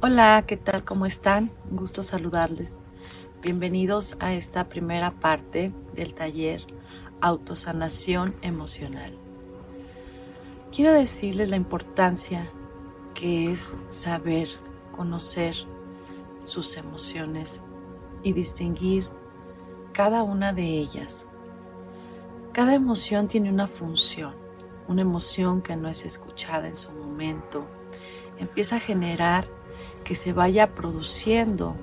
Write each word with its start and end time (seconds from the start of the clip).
Hola, 0.00 0.44
¿qué 0.46 0.56
tal? 0.56 0.84
¿Cómo 0.84 1.06
están? 1.06 1.50
Un 1.68 1.76
gusto 1.78 2.04
saludarles. 2.04 2.78
Bienvenidos 3.42 4.16
a 4.20 4.32
esta 4.32 4.68
primera 4.68 5.10
parte 5.10 5.72
del 5.92 6.14
taller 6.14 6.64
Autosanación 7.20 8.36
Emocional. 8.40 9.12
Quiero 10.72 10.92
decirles 10.92 11.50
la 11.50 11.56
importancia 11.56 12.48
que 13.12 13.50
es 13.50 13.76
saber, 13.88 14.46
conocer 14.92 15.56
sus 16.44 16.76
emociones 16.76 17.60
y 18.22 18.34
distinguir 18.34 19.08
cada 19.90 20.22
una 20.22 20.52
de 20.52 20.78
ellas. 20.78 21.26
Cada 22.52 22.74
emoción 22.74 23.26
tiene 23.26 23.50
una 23.50 23.66
función, 23.66 24.32
una 24.86 25.02
emoción 25.02 25.60
que 25.60 25.74
no 25.74 25.88
es 25.88 26.04
escuchada 26.04 26.68
en 26.68 26.76
su 26.76 26.92
momento. 26.92 27.66
Empieza 28.38 28.76
a 28.76 28.80
generar 28.80 29.57
que 30.08 30.14
se 30.14 30.32
vaya 30.32 30.74
produciendo 30.74 31.76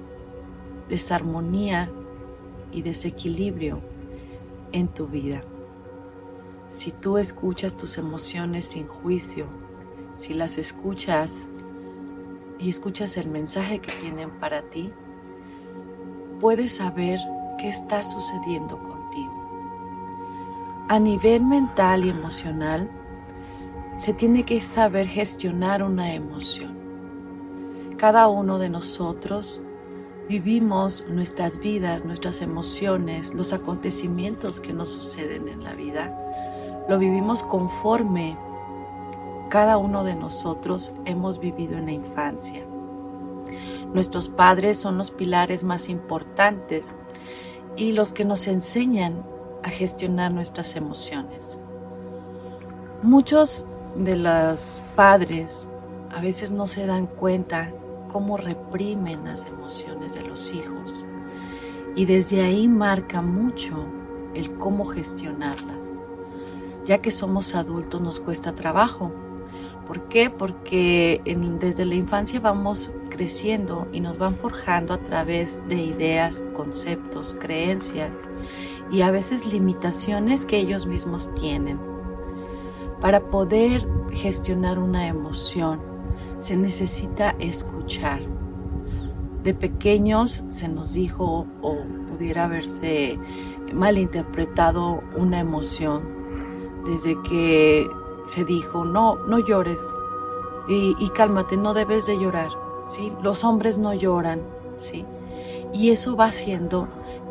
desarmonía 0.90 1.92
y 2.72 2.82
desequilibrio 2.82 3.82
en 4.72 4.88
tu 4.88 5.06
vida. 5.06 5.44
Si 6.72 6.90
tú 6.90 7.20
escuchas 7.20 7.78
tus 7.78 8.00
emociones 8.00 8.66
sin 8.66 8.88
juicio, 8.88 9.46
si 10.18 10.34
las 10.34 10.58
escuchas 10.58 11.50
y 12.58 12.72
escuchas 12.72 13.16
el 13.18 13.30
mensaje 13.30 13.78
que 13.78 13.92
tienen 13.92 14.32
para 14.40 14.64
ti, 14.64 14.92
puedes 16.40 16.78
saber 16.78 17.20
qué 17.60 17.70
está 17.70 18.02
sucediendo 18.02 18.80
contigo. 18.80 19.86
A 20.90 20.98
nivel 20.98 21.46
mental 21.46 22.06
y 22.06 22.10
emocional, 22.10 22.90
se 23.98 24.16
tiene 24.16 24.46
que 24.46 24.62
saber 24.62 25.08
gestionar 25.08 25.84
una 25.84 26.16
emoción. 26.16 26.75
Cada 27.98 28.28
uno 28.28 28.60
de 28.60 28.70
nosotros 28.70 29.62
vivimos 30.28 31.06
nuestras 31.08 31.60
vidas, 31.60 32.04
nuestras 32.04 32.42
emociones, 32.42 33.34
los 33.34 33.54
acontecimientos 33.54 34.60
que 34.60 34.74
nos 34.74 34.90
suceden 34.90 35.48
en 35.48 35.64
la 35.64 35.74
vida. 35.74 36.86
Lo 36.90 37.00
vivimos 37.00 37.42
conforme 37.42 38.38
cada 39.50 39.78
uno 39.78 40.04
de 40.04 40.16
nosotros 40.16 40.94
hemos 41.06 41.40
vivido 41.40 41.78
en 41.78 41.86
la 41.86 41.94
infancia. 41.94 42.66
Nuestros 43.94 44.28
padres 44.28 44.78
son 44.78 44.98
los 44.98 45.12
pilares 45.12 45.64
más 45.64 45.88
importantes 45.88 46.98
y 47.78 47.94
los 47.94 48.12
que 48.12 48.26
nos 48.26 48.48
enseñan 48.48 49.26
a 49.64 49.70
gestionar 49.70 50.34
nuestras 50.34 50.76
emociones. 50.76 51.60
Muchos 53.04 53.66
de 53.96 54.18
los 54.18 54.80
padres 54.98 55.70
a 56.14 56.20
veces 56.20 56.52
no 56.52 56.68
se 56.68 56.86
dan 56.86 57.08
cuenta 57.08 57.72
cómo 58.16 58.38
reprimen 58.38 59.26
las 59.26 59.46
emociones 59.46 60.14
de 60.14 60.22
los 60.22 60.54
hijos. 60.54 61.06
Y 61.98 62.06
desde 62.06 62.44
ahí 62.44 62.70
marca 62.70 63.22
mucho 63.22 63.88
el 64.34 64.54
cómo 64.54 64.86
gestionarlas. 64.86 66.00
Ya 66.86 67.00
que 67.00 67.12
somos 67.12 67.56
adultos 67.56 68.00
nos 68.00 68.22
cuesta 68.22 68.56
trabajo. 68.56 69.12
¿Por 69.86 70.08
qué? 70.08 70.30
Porque 70.30 71.22
desde 71.60 71.84
la 71.84 71.96
infancia 71.96 72.40
vamos 72.40 72.90
creciendo 73.10 73.86
y 73.92 74.00
nos 74.00 74.18
van 74.18 74.38
forjando 74.38 74.94
a 74.94 75.00
través 75.00 75.68
de 75.68 75.76
ideas, 75.76 76.48
conceptos, 76.54 77.36
creencias 77.38 78.20
y 78.90 79.02
a 79.02 79.12
veces 79.12 79.46
limitaciones 79.52 80.46
que 80.46 80.56
ellos 80.56 80.86
mismos 80.86 81.36
tienen. 81.36 81.82
Para 83.02 83.30
poder 83.30 83.86
gestionar 84.14 84.80
una 84.80 85.06
emoción, 85.10 85.95
se 86.40 86.58
necesita 86.58 87.36
escuchar. 87.40 88.22
De 89.44 89.54
pequeños 89.54 90.44
se 90.50 90.68
nos 90.68 90.94
dijo 90.94 91.46
o 91.62 91.78
pudiera 92.10 92.46
haberse 92.46 93.20
malinterpretado 93.74 95.04
una 95.16 95.40
emoción 95.40 96.04
desde 96.86 97.22
que 97.24 97.88
se 98.26 98.44
dijo, 98.46 98.86
no, 98.86 99.16
no 99.28 99.40
llores 99.40 99.82
y, 100.68 101.10
cálmate, 101.10 101.58
no 101.58 101.74
debes 101.74 102.08
de 102.08 102.18
llorar, 102.18 102.50
¿sí? 102.88 103.12
Los 103.22 103.44
hombres 103.44 103.78
no 103.78 103.94
lloran, 103.94 104.42
¿sí? 104.78 105.06
Y 105.74 105.92
eso 105.92 106.16
va 106.16 106.26
haciendo 106.26 106.88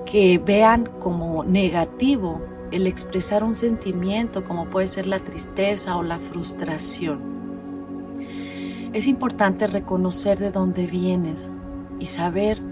que 0.07 0.39
vean 0.39 0.89
como 1.01 1.43
negativo 1.43 2.41
el 2.71 2.87
expresar 2.87 3.43
un 3.43 3.55
sentimiento 3.55 4.45
como 4.45 4.67
puede 4.67 4.87
ser 4.87 5.07
la 5.07 5.19
tristeza 5.19 5.97
o 5.97 6.03
la 6.03 6.19
frustración. 6.19 7.44
Es 8.95 9.09
importante 9.09 9.67
reconocer 9.67 10.39
de 10.39 10.53
dónde 10.53 10.87
vienes 10.87 11.51
y 11.99 12.07
saber 12.07 12.63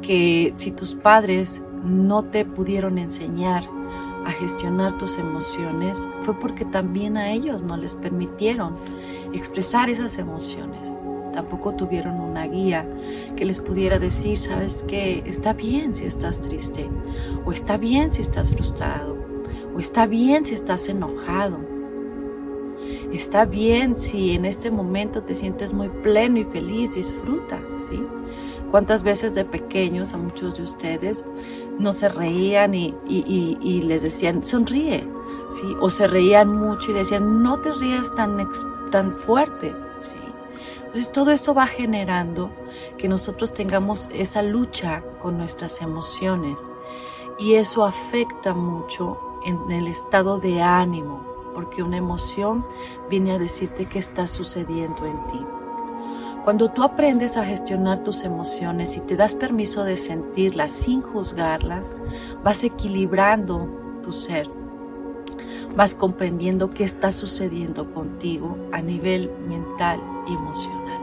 que 0.00 0.52
si 0.54 0.70
tus 0.70 0.94
padres 0.94 1.60
no 1.82 2.22
te 2.22 2.44
pudieron 2.44 2.98
enseñar 2.98 3.64
a 4.24 4.30
gestionar 4.30 4.96
tus 4.96 5.18
emociones, 5.18 6.08
fue 6.22 6.38
porque 6.38 6.64
también 6.64 7.16
a 7.16 7.32
ellos 7.32 7.64
no 7.64 7.76
les 7.76 7.96
permitieron 7.96 8.76
expresar 9.32 9.90
esas 9.90 10.18
emociones. 10.18 11.00
Tampoco 11.32 11.74
tuvieron 11.74 12.20
una 12.20 12.46
guía 12.46 12.86
que 13.34 13.44
les 13.44 13.58
pudiera 13.58 13.98
decir, 13.98 14.38
sabes 14.38 14.84
que 14.84 15.24
está 15.26 15.52
bien 15.52 15.96
si 15.96 16.06
estás 16.06 16.40
triste, 16.42 16.88
o 17.44 17.50
está 17.50 17.76
bien 17.76 18.12
si 18.12 18.22
estás 18.22 18.52
frustrado, 18.52 19.16
o 19.74 19.80
está 19.80 20.06
bien 20.06 20.46
si 20.46 20.54
estás 20.54 20.88
enojado 20.88 21.75
Está 23.12 23.44
bien 23.44 24.00
si 24.00 24.32
en 24.32 24.44
este 24.44 24.70
momento 24.70 25.22
te 25.22 25.34
sientes 25.34 25.72
muy 25.72 25.88
pleno 25.88 26.38
y 26.38 26.44
feliz, 26.44 26.94
disfruta, 26.94 27.60
¿sí? 27.78 28.02
¿Cuántas 28.70 29.04
veces 29.04 29.34
de 29.34 29.44
pequeños 29.44 30.12
a 30.12 30.16
muchos 30.16 30.56
de 30.56 30.64
ustedes 30.64 31.24
no 31.78 31.92
se 31.92 32.08
reían 32.08 32.74
y, 32.74 33.82
les 33.84 34.02
decían, 34.02 34.42
sonríe, 34.42 35.06
¿sí? 35.52 35.76
O 35.80 35.88
se 35.88 36.08
reían 36.08 36.48
mucho 36.48 36.90
y 36.90 36.94
decían, 36.94 37.42
no 37.42 37.60
te 37.60 37.72
rías 37.72 38.12
tan, 38.16 38.36
tan 38.90 39.16
fuerte, 39.16 39.72
¿sí? 40.00 40.16
Entonces 40.78 41.12
todo 41.12 41.30
esto 41.30 41.54
va 41.54 41.68
generando 41.68 42.50
que 42.98 43.08
nosotros 43.08 43.54
tengamos 43.54 44.08
esa 44.12 44.42
lucha 44.42 45.02
con 45.20 45.38
nuestras 45.38 45.80
emociones 45.80 46.60
y 47.38 47.54
eso 47.54 47.84
afecta 47.84 48.52
mucho 48.52 49.18
en 49.44 49.70
el 49.70 49.86
estado 49.86 50.38
de 50.38 50.60
ánimo 50.60 51.35
porque 51.56 51.82
una 51.82 51.96
emoción 51.96 52.66
viene 53.08 53.32
a 53.32 53.38
decirte 53.38 53.86
qué 53.86 53.98
está 53.98 54.26
sucediendo 54.26 55.06
en 55.06 55.16
ti. 55.28 55.42
Cuando 56.44 56.70
tú 56.70 56.82
aprendes 56.82 57.38
a 57.38 57.46
gestionar 57.46 58.04
tus 58.04 58.24
emociones 58.24 58.98
y 58.98 59.00
te 59.00 59.16
das 59.16 59.34
permiso 59.34 59.82
de 59.82 59.96
sentirlas 59.96 60.70
sin 60.70 61.00
juzgarlas, 61.00 61.96
vas 62.44 62.62
equilibrando 62.62 63.70
tu 64.02 64.12
ser, 64.12 64.50
vas 65.74 65.94
comprendiendo 65.94 66.72
qué 66.72 66.84
está 66.84 67.10
sucediendo 67.10 67.90
contigo 67.94 68.58
a 68.70 68.82
nivel 68.82 69.30
mental 69.48 69.98
y 70.28 70.34
emocional. 70.34 71.00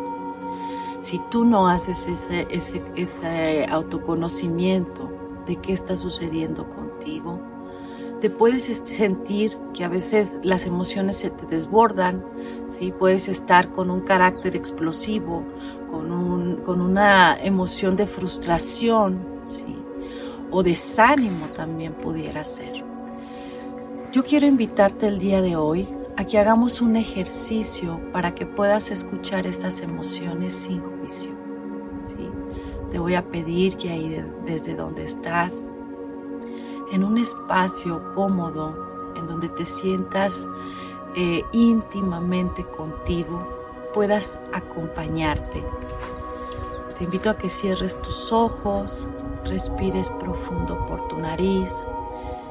Si 1.01 1.19
tú 1.31 1.45
no 1.45 1.67
haces 1.67 2.05
ese, 2.05 2.45
ese, 2.51 2.83
ese 2.95 3.65
autoconocimiento 3.65 5.09
de 5.47 5.55
qué 5.55 5.73
está 5.73 5.97
sucediendo 5.97 6.69
contigo, 6.69 7.52
te 8.23 8.29
puedes 8.29 8.63
sentir 8.63 9.57
que 9.73 9.83
a 9.83 9.89
veces 9.89 10.39
las 10.43 10.65
emociones 10.65 11.17
se 11.17 11.29
te 11.29 11.45
desbordan, 11.45 12.23
¿sí? 12.67 12.93
puedes 12.97 13.27
estar 13.27 13.73
con 13.73 13.91
un 13.91 13.99
carácter 13.99 14.55
explosivo, 14.55 15.43
con, 15.91 16.61
con 16.63 16.79
una 16.79 17.37
emoción 17.37 17.97
de 17.97 18.07
frustración 18.07 19.27
¿sí? 19.43 19.75
o 20.51 20.63
desánimo 20.63 21.47
también 21.47 21.95
pudiera 21.95 22.45
ser. 22.45 22.85
Yo 24.13 24.23
quiero 24.23 24.45
invitarte 24.45 25.07
el 25.07 25.19
día 25.19 25.41
de 25.41 25.57
hoy 25.57 25.89
a 26.15 26.23
que 26.23 26.39
hagamos 26.39 26.79
un 26.79 26.95
ejercicio 26.95 27.99
para 28.13 28.33
que 28.33 28.45
puedas 28.45 28.89
escuchar 28.89 29.47
estas 29.47 29.81
emociones 29.81 30.55
sin 30.55 30.79
juicio. 30.79 31.33
¿sí? 32.03 32.29
Te 32.89 32.99
voy 32.99 33.15
a 33.15 33.27
pedir 33.27 33.75
que 33.75 33.89
ahí 33.89 34.23
desde 34.45 34.75
donde 34.75 35.03
estás 35.03 35.61
en 36.93 37.03
un 37.03 37.17
espacio 37.17 38.13
cómodo, 38.13 39.13
en 39.15 39.25
donde 39.25 39.49
te 39.49 39.65
sientas 39.65 40.47
eh, 41.15 41.43
íntimamente 41.51 42.63
contigo, 42.65 43.89
puedas 43.95 44.39
acompañarte. 44.53 45.63
Te 46.95 47.03
invito 47.03 47.31
a 47.31 47.37
que 47.37 47.49
cierres 47.49 47.99
tus 47.99 48.31
ojos, 48.31 49.07
respires 49.43 50.11
profundo 50.11 50.85
por 50.85 51.07
tu 51.07 51.17
nariz, 51.17 51.73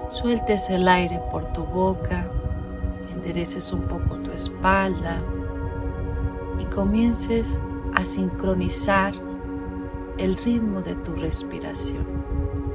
sueltes 0.08 0.68
el 0.70 0.88
aire 0.88 1.22
por 1.30 1.52
tu 1.52 1.62
boca, 1.62 2.28
endereces 3.12 3.72
un 3.72 3.82
poco 3.82 4.16
tu 4.16 4.32
espalda 4.32 5.22
y 6.58 6.64
comiences 6.64 7.60
a 7.94 8.04
sincronizar 8.04 9.14
el 10.18 10.36
ritmo 10.36 10.82
de 10.82 10.96
tu 10.96 11.14
respiración. 11.14 12.71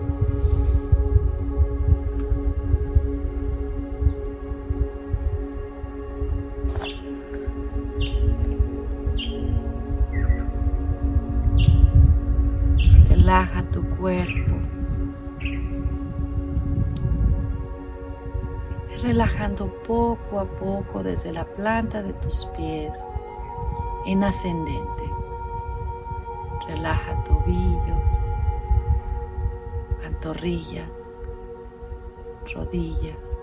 Poco 20.48 21.04
desde 21.04 21.32
la 21.32 21.46
planta 21.46 22.02
de 22.02 22.14
tus 22.14 22.46
pies 22.58 23.06
en 24.06 24.24
ascendente. 24.24 25.04
Relaja 26.68 27.24
tobillos, 27.24 28.10
pantorrillas, 30.02 30.90
rodillas 32.54 33.42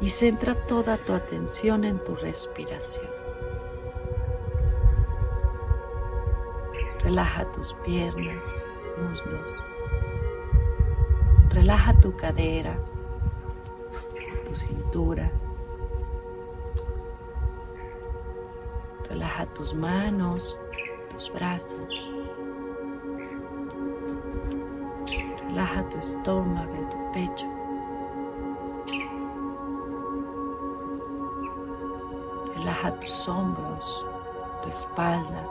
y 0.00 0.08
centra 0.08 0.54
toda 0.54 0.98
tu 0.98 1.12
atención 1.12 1.84
en 1.84 2.02
tu 2.02 2.16
respiración. 2.16 3.06
Relaja 7.02 7.50
tus 7.52 7.74
piernas, 7.84 8.66
muslos. 8.98 9.64
Relaja 11.50 11.94
tu 12.00 12.16
cadera, 12.16 12.78
tu 14.52 14.58
cintura. 14.58 15.32
Relaja 19.08 19.46
tus 19.46 19.74
manos, 19.74 20.58
tus 21.10 21.32
brazos. 21.32 22.08
Relaja 25.48 25.88
tu 25.88 25.96
estómago, 25.98 26.88
tu 26.90 27.12
pecho. 27.12 27.46
Relaja 32.54 33.00
tus 33.00 33.28
hombros, 33.28 34.04
tu 34.62 34.68
espalda. 34.68 35.48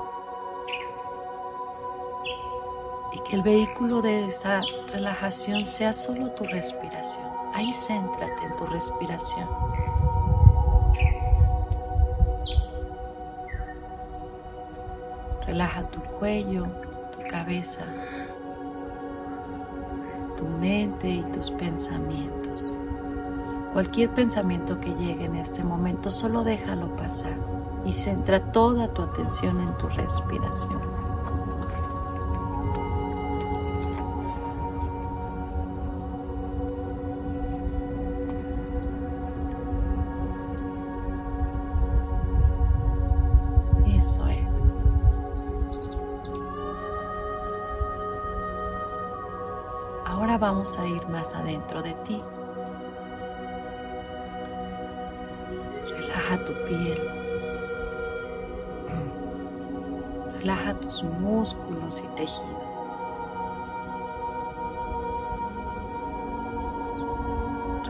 Y 3.13 3.19
que 3.21 3.35
el 3.35 3.41
vehículo 3.41 4.03
de 4.03 4.27
esa 4.27 4.61
relajación 4.91 5.65
sea 5.65 5.91
solo 5.91 6.31
tu 6.33 6.43
respiración. 6.43 7.40
Ahí 7.53 7.73
céntrate 7.73 8.45
en 8.45 8.55
tu 8.55 8.65
respiración. 8.65 9.47
Relaja 15.45 15.83
tu 15.89 15.99
cuello, 16.01 16.63
tu 17.11 17.27
cabeza, 17.29 17.83
tu 20.37 20.45
mente 20.45 21.09
y 21.09 21.21
tus 21.23 21.51
pensamientos. 21.51 22.73
Cualquier 23.73 24.09
pensamiento 24.11 24.79
que 24.79 24.93
llegue 24.95 25.25
en 25.25 25.35
este 25.35 25.63
momento, 25.63 26.11
solo 26.11 26.43
déjalo 26.43 26.95
pasar 26.95 27.35
y 27.85 27.93
centra 27.93 28.51
toda 28.51 28.93
tu 28.93 29.01
atención 29.01 29.59
en 29.59 29.77
tu 29.77 29.87
respiración. 29.89 31.00
Vamos 50.37 50.77
a 50.77 50.85
ir 50.85 51.07
más 51.07 51.33
adentro 51.33 51.81
de 51.81 51.93
ti. 52.05 52.21
Relaja 55.89 56.37
tu 56.45 56.53
piel. 56.67 57.01
Relaja 60.39 60.73
tus 60.75 61.03
músculos 61.03 62.03
y 62.03 62.07
tejidos. 62.15 62.77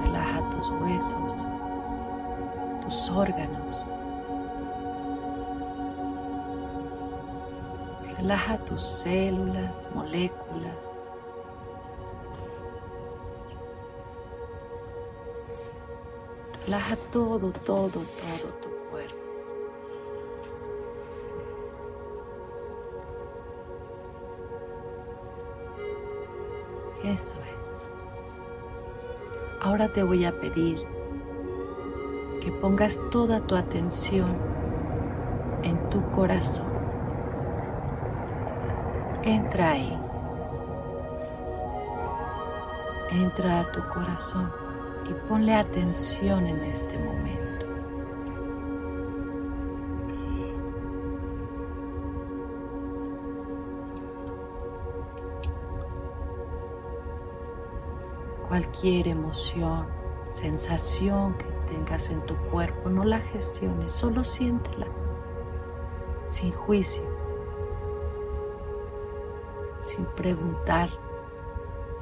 Relaja 0.03 0.49
tus 0.49 0.69
huesos, 0.69 1.47
tus 2.81 3.09
órganos. 3.09 3.85
Relaja 8.17 8.57
tus 8.57 8.83
células, 8.83 9.89
moléculas, 9.93 10.95
Relaja 16.71 16.95
todo, 17.11 17.51
todo, 17.65 17.89
todo 17.89 18.47
tu 18.61 18.69
cuerpo. 18.89 19.15
Eso 27.03 27.35
es. 27.39 27.87
Ahora 29.59 29.91
te 29.91 30.01
voy 30.03 30.23
a 30.23 30.31
pedir 30.39 30.81
que 32.39 32.53
pongas 32.61 33.01
toda 33.11 33.41
tu 33.41 33.57
atención 33.57 34.37
en 35.63 35.89
tu 35.89 36.09
corazón. 36.11 36.71
Entra 39.23 39.71
ahí. 39.71 39.99
Entra 43.11 43.59
a 43.59 43.71
tu 43.73 43.85
corazón 43.89 44.60
y 45.11 45.27
ponle 45.27 45.53
atención 45.53 46.47
en 46.47 46.63
este 46.63 46.97
momento. 46.97 47.65
Cualquier 58.47 59.09
emoción, 59.09 59.87
sensación 60.25 61.33
que 61.37 61.45
tengas 61.69 62.09
en 62.09 62.21
tu 62.25 62.35
cuerpo, 62.49 62.89
no 62.89 63.03
la 63.03 63.19
gestiones, 63.19 63.93
solo 63.93 64.23
siéntela, 64.23 64.87
sin 66.27 66.51
juicio, 66.51 67.03
sin 69.83 70.05
preguntar 70.05 70.89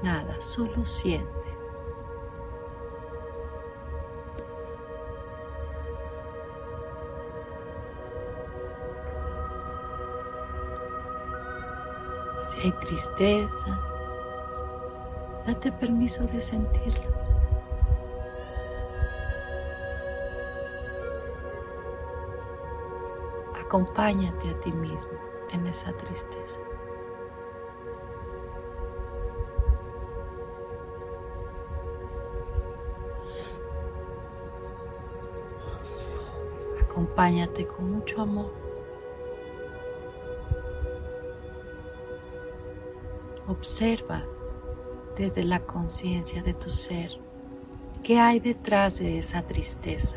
nada, 0.03 0.41
solo 0.41 0.85
siente. 0.85 1.38
Tristeza, 12.90 13.80
date 15.46 15.72
permiso 15.72 16.24
de 16.24 16.42
sentirlo. 16.42 17.08
Acompáñate 23.64 24.50
a 24.50 24.60
ti 24.60 24.72
mismo 24.72 25.12
en 25.52 25.68
esa 25.68 25.94
tristeza. 25.94 26.60
Acompáñate 36.81 37.68
con 37.68 37.92
mucho 37.92 38.24
amor. 38.24 38.69
Observa 43.59 44.23
desde 45.18 45.44
la 45.44 45.59
conciencia 45.59 46.42
de 46.42 46.54
tu 46.54 46.69
ser 46.69 47.11
qué 48.01 48.18
hay 48.18 48.39
detrás 48.39 48.99
de 48.99 49.18
esa 49.18 49.42
tristeza. 49.42 50.16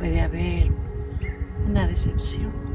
Puede 0.00 0.20
haber 0.20 0.72
una 1.64 1.86
decepción 1.86 2.67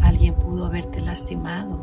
Alguien 0.00 0.34
pudo 0.34 0.66
haberte 0.66 1.00
lastimado. 1.00 1.80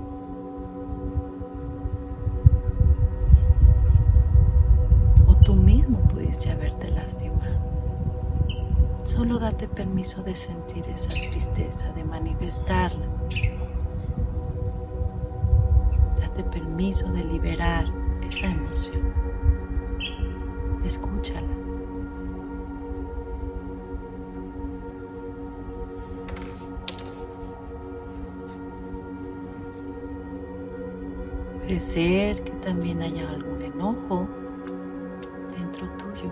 O 5.28 5.34
tú 5.44 5.56
mismo 5.56 6.00
pudiste 6.08 6.50
haberte 6.50 6.90
lastimado. 6.92 7.60
Solo 9.04 9.38
date 9.38 9.68
permiso 9.68 10.24
de 10.24 10.36
sentir 10.36 10.88
esa 10.88 11.10
tristeza, 11.10 11.92
de 11.92 12.06
manifestarla. 12.06 13.06
Date 16.22 16.44
permiso 16.46 17.12
de 17.12 17.24
liberar 17.26 17.86
esa 18.22 18.48
emoción. 18.48 19.14
Puede 31.74 31.86
ser 31.86 32.44
que 32.44 32.52
también 32.52 33.02
haya 33.02 33.28
algún 33.28 33.60
enojo 33.60 34.28
dentro 35.58 35.90
tuyo. 35.98 36.32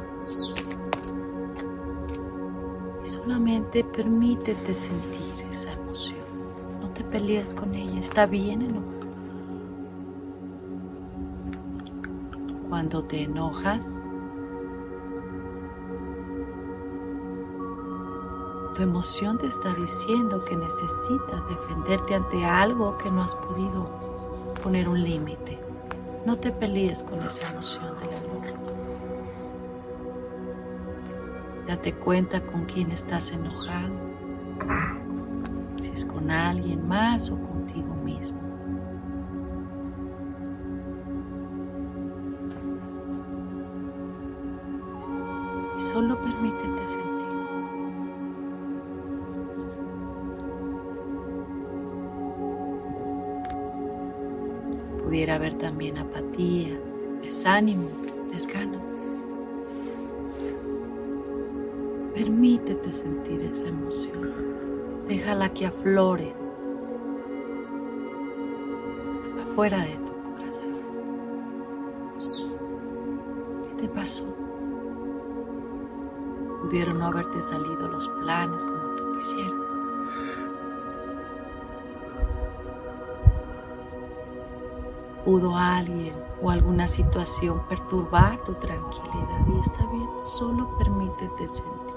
Y 3.03 3.07
solamente 3.07 3.83
permítete 3.83 4.75
sentir 4.75 5.47
esa 5.49 5.71
emoción. 5.71 6.19
No 6.79 6.89
te 6.89 7.03
pelees 7.03 7.55
con 7.55 7.73
ella, 7.73 7.99
está 7.99 8.27
bien 8.27 8.61
enojado. 8.61 8.99
Cuando 12.69 13.03
te 13.05 13.23
enojas, 13.23 13.99
tu 18.75 18.83
emoción 18.83 19.39
te 19.39 19.47
está 19.47 19.73
diciendo 19.73 20.45
que 20.45 20.55
necesitas 20.55 21.49
defenderte 21.49 22.13
ante 22.13 22.45
algo 22.45 22.95
que 22.99 23.09
no 23.09 23.23
has 23.23 23.33
podido 23.33 24.10
poner 24.61 24.87
un 24.87 25.01
límite. 25.03 25.59
No 26.25 26.37
te 26.37 26.51
pelees 26.51 27.03
con 27.03 27.21
esa 27.23 27.49
emoción 27.51 27.97
del 27.99 28.09
enojo. 28.09 28.61
Date 31.67 31.93
cuenta 31.93 32.45
con 32.45 32.65
quién 32.65 32.91
estás 32.91 33.31
enojado. 33.31 33.93
Si 35.81 35.89
es 35.91 36.05
con 36.05 36.29
alguien 36.29 36.87
más 36.87 37.31
o 37.31 37.41
contigo 37.41 37.95
mismo. 37.95 38.39
Y 45.77 45.81
solo 45.81 46.21
permítete 46.21 46.87
sentir. 46.87 47.10
También 55.49 55.97
apatía, 55.97 56.79
desánimo, 57.21 57.89
desgano. 58.31 58.79
Permítete 62.13 62.93
sentir 62.93 63.41
esa 63.41 63.67
emoción. 63.67 65.05
Déjala 65.07 65.49
que 65.49 65.65
aflore 65.65 66.33
afuera 69.43 69.79
de 69.79 69.97
tu 69.97 70.13
corazón. 70.31 70.81
¿Qué 73.63 73.81
te 73.81 73.89
pasó? 73.89 74.25
Pudieron 76.61 76.99
no 76.99 77.07
haberte 77.07 77.41
salido 77.41 77.87
los 77.87 78.07
planes 78.21 78.63
como 78.63 78.95
tú 78.95 79.11
quisieras. 79.17 79.70
Pudo 85.31 85.55
alguien 85.55 86.13
o 86.41 86.49
alguna 86.49 86.89
situación 86.89 87.61
perturbar 87.69 88.43
tu 88.43 88.53
tranquilidad 88.55 89.47
y 89.47 89.59
está 89.59 89.85
bien, 89.87 90.09
solo 90.19 90.77
permítete 90.77 91.47
sentir. 91.47 91.95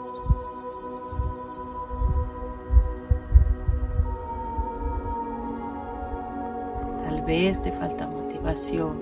Tal 7.03 7.23
vez 7.23 7.61
te 7.61 7.73
falta 7.73 8.07
motivación, 8.07 8.99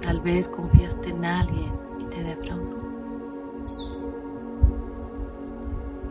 tal 0.00 0.20
vez 0.20 0.46
confiaste 0.46 1.10
en 1.10 1.24
alguien 1.24 1.72
y 1.98 2.04
te 2.04 2.22
defraudó. 2.22 2.78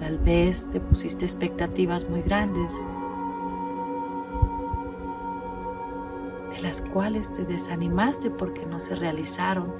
Tal 0.02 0.18
vez 0.18 0.68
te 0.68 0.82
pusiste 0.82 1.24
expectativas 1.24 2.10
muy 2.10 2.24
grandes 2.24 2.74
las 6.74 6.82
cuales 6.82 7.32
te 7.32 7.46
desanimaste 7.46 8.32
porque 8.32 8.66
no 8.66 8.80
se 8.80 8.96
realizaron 8.96 9.72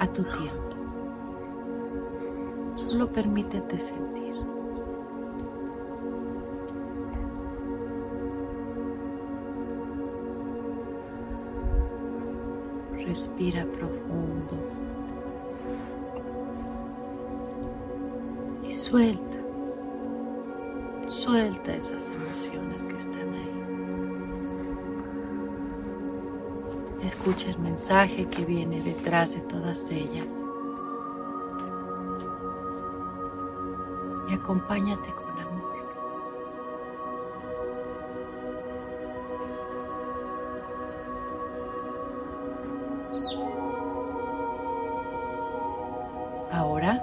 a 0.00 0.06
tu 0.08 0.24
tiempo. 0.24 0.74
Solo 2.74 3.12
permítete 3.12 3.78
sentir. 3.78 4.34
Respira 13.06 13.64
profundo 13.64 14.56
y 18.66 18.72
suelta, 18.72 19.38
suelta 21.06 21.74
esas 21.74 22.10
emociones 22.10 22.88
que 22.88 22.96
están 22.96 23.34
ahí. 23.34 23.89
Escucha 27.02 27.48
el 27.48 27.58
mensaje 27.60 28.26
que 28.28 28.44
viene 28.44 28.82
detrás 28.82 29.34
de 29.34 29.40
todas 29.40 29.90
ellas. 29.90 30.26
Y 34.28 34.34
acompáñate 34.34 35.10
con 35.14 35.38
amor. 35.38 35.70
Ahora 46.52 47.02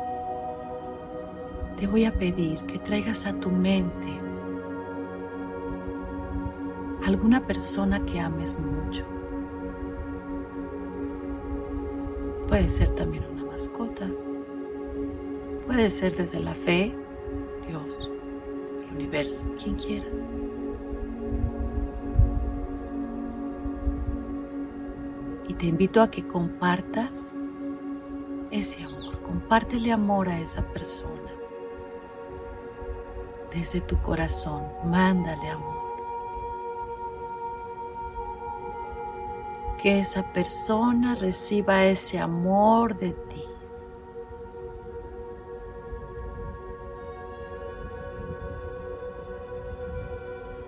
te 1.78 1.88
voy 1.88 2.06
a 2.06 2.14
pedir 2.14 2.64
que 2.68 2.78
traigas 2.78 3.26
a 3.26 3.34
tu 3.34 3.50
mente 3.50 4.20
alguna 7.08 7.48
persona 7.48 8.06
que 8.06 8.20
ames 8.20 8.60
mucho 8.60 9.17
Puede 12.58 12.70
ser 12.70 12.90
también 12.96 13.24
una 13.24 13.44
mascota. 13.46 14.10
Puede 15.68 15.92
ser 15.92 16.16
desde 16.16 16.40
la 16.40 16.56
fe, 16.56 16.92
Dios, 17.68 18.10
el 18.90 18.96
universo, 18.96 19.46
quien 19.62 19.76
quieras. 19.76 20.26
Y 25.48 25.54
te 25.54 25.68
invito 25.68 26.02
a 26.02 26.10
que 26.10 26.26
compartas 26.26 27.36
ese 28.50 28.84
amor. 28.84 29.22
Compártele 29.22 29.92
amor 29.92 30.28
a 30.28 30.40
esa 30.40 30.64
persona. 30.64 31.32
Desde 33.54 33.82
tu 33.82 34.02
corazón, 34.02 34.64
mándale 34.84 35.48
amor. 35.48 35.87
Que 39.78 40.00
esa 40.00 40.34
persona 40.34 41.16
reciba 41.16 41.86
ese 41.86 42.20
amor 42.20 42.98
de 42.98 43.14
ti. 43.14 43.44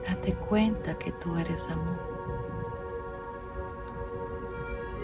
Date 0.07 0.35
cuenta 0.35 0.97
que 0.97 1.11
tú 1.13 1.35
eres 1.37 1.67
amor 1.69 1.99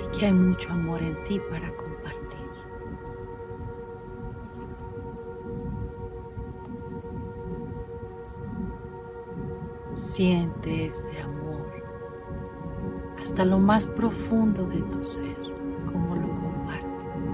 y 0.04 0.18
que 0.18 0.26
hay 0.28 0.34
mucho 0.34 0.72
amor 0.72 1.02
en 1.02 1.24
ti 1.24 1.42
para 1.50 1.76
compartir. 1.76 2.46
Siente 9.96 10.88
ese 10.88 11.22
amor 11.22 11.35
hasta 13.36 13.44
lo 13.44 13.60
más 13.60 13.86
profundo 13.86 14.66
de 14.66 14.82
tu 14.84 15.04
ser, 15.04 15.36
como 15.92 16.16
lo 16.16 16.28
compartes. 16.36 17.26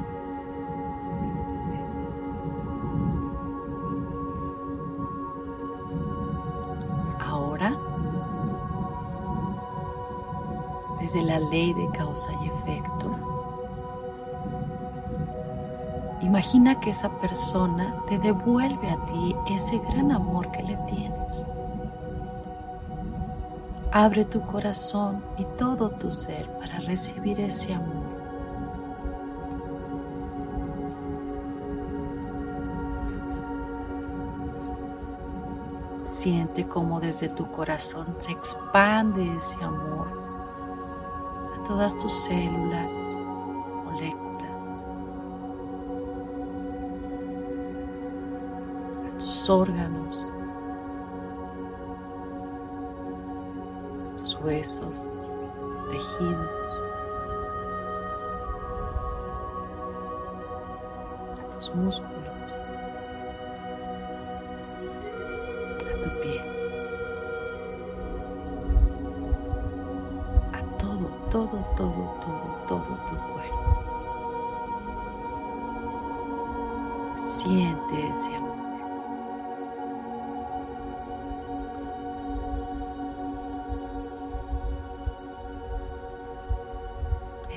Ahora, 7.19 7.77
desde 10.99 11.21
la 11.21 11.39
ley 11.39 11.71
de 11.75 11.87
causa 11.91 12.31
y 12.41 12.47
efecto, 12.47 13.15
imagina 16.23 16.79
que 16.79 16.89
esa 16.89 17.11
persona 17.19 17.95
te 18.09 18.17
devuelve 18.17 18.89
a 18.89 19.05
ti 19.05 19.35
ese 19.51 19.77
gran 19.77 20.11
amor 20.11 20.49
que 20.49 20.63
le 20.63 20.77
tienes. 20.87 21.45
Abre 23.93 24.23
tu 24.23 24.39
corazón 24.39 25.21
y 25.37 25.43
todo 25.57 25.89
tu 25.89 26.11
ser 26.11 26.49
para 26.59 26.79
recibir 26.79 27.41
ese 27.41 27.73
amor. 27.73 28.05
Siente 36.05 36.65
cómo 36.69 37.01
desde 37.01 37.27
tu 37.27 37.51
corazón 37.51 38.15
se 38.19 38.31
expande 38.31 39.29
ese 39.37 39.61
amor 39.61 40.07
a 41.59 41.63
todas 41.67 41.97
tus 41.97 42.13
células, 42.13 42.93
moléculas, 43.83 44.81
a 49.05 49.17
tus 49.19 49.49
órganos, 49.49 50.31
huesos, 54.43 55.05
tejidos, 55.89 56.49
a 61.39 61.49
tus 61.53 61.75
músculos, 61.75 62.51
a 65.81 66.01
tu 66.01 66.09
piel, 66.21 66.41
a 70.53 70.61
todo, 70.77 71.05
todo, 71.29 71.57
todo, 71.75 72.03
todo, 72.21 72.47
todo 72.67 72.91
tu 73.07 73.15
cuerpo. 73.33 73.71
Siente 77.17 78.07
ese 78.07 78.35
amor. 78.35 78.50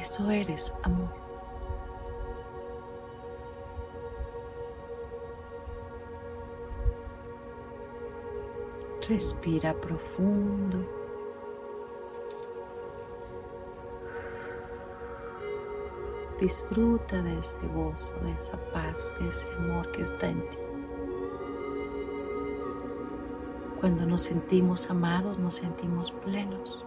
Eso 0.04 0.30
eres, 0.30 0.70
amor. 0.82 1.08
Respira 9.08 9.72
profundo. 9.72 10.86
Disfruta 16.38 17.22
de 17.22 17.38
ese 17.38 17.66
gozo, 17.68 18.12
de 18.24 18.32
esa 18.32 18.58
paz, 18.74 19.10
de 19.18 19.28
ese 19.28 19.48
amor 19.54 19.90
que 19.92 20.02
está 20.02 20.28
en 20.28 20.50
ti. 20.50 20.58
Cuando 23.80 24.04
nos 24.04 24.20
sentimos 24.20 24.90
amados, 24.90 25.38
nos 25.38 25.54
sentimos 25.54 26.10
plenos. 26.10 26.84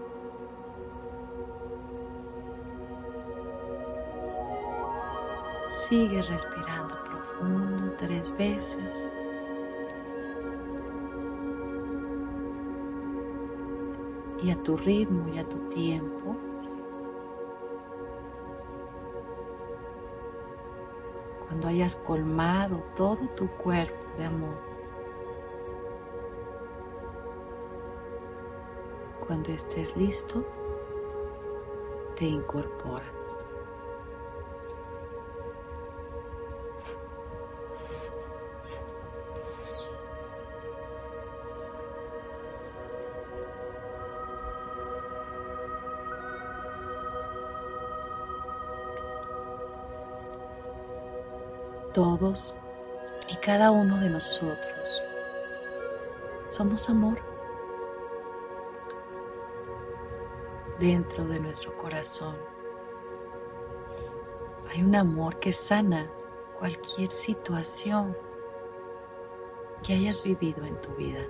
Sigue 5.87 6.21
respirando 6.21 7.01
profundo 7.05 7.93
tres 7.97 8.35
veces. 8.35 9.09
Y 14.43 14.51
a 14.51 14.59
tu 14.59 14.75
ritmo 14.75 15.29
y 15.33 15.39
a 15.39 15.45
tu 15.45 15.57
tiempo. 15.69 16.35
Cuando 21.47 21.69
hayas 21.69 21.95
colmado 21.95 22.83
todo 22.93 23.25
tu 23.37 23.47
cuerpo 23.47 23.95
de 24.17 24.25
amor. 24.25 24.57
Cuando 29.25 29.53
estés 29.53 29.95
listo, 29.95 30.45
te 32.17 32.25
incorporas. 32.25 33.36
Todos 51.97 52.53
y 53.27 53.37
cada 53.37 53.71
uno 53.71 53.99
de 53.99 54.11
nosotros 54.11 55.01
somos 56.51 56.91
amor. 56.91 57.17
Dentro 60.77 61.25
de 61.25 61.39
nuestro 61.39 61.75
corazón 61.75 62.35
hay 64.69 64.83
un 64.83 64.95
amor 64.95 65.39
que 65.39 65.51
sana 65.51 66.07
cualquier 66.59 67.09
situación 67.09 68.15
que 69.81 69.93
hayas 69.93 70.21
vivido 70.21 70.65
en 70.65 70.79
tu 70.79 70.91
vida. 70.91 71.25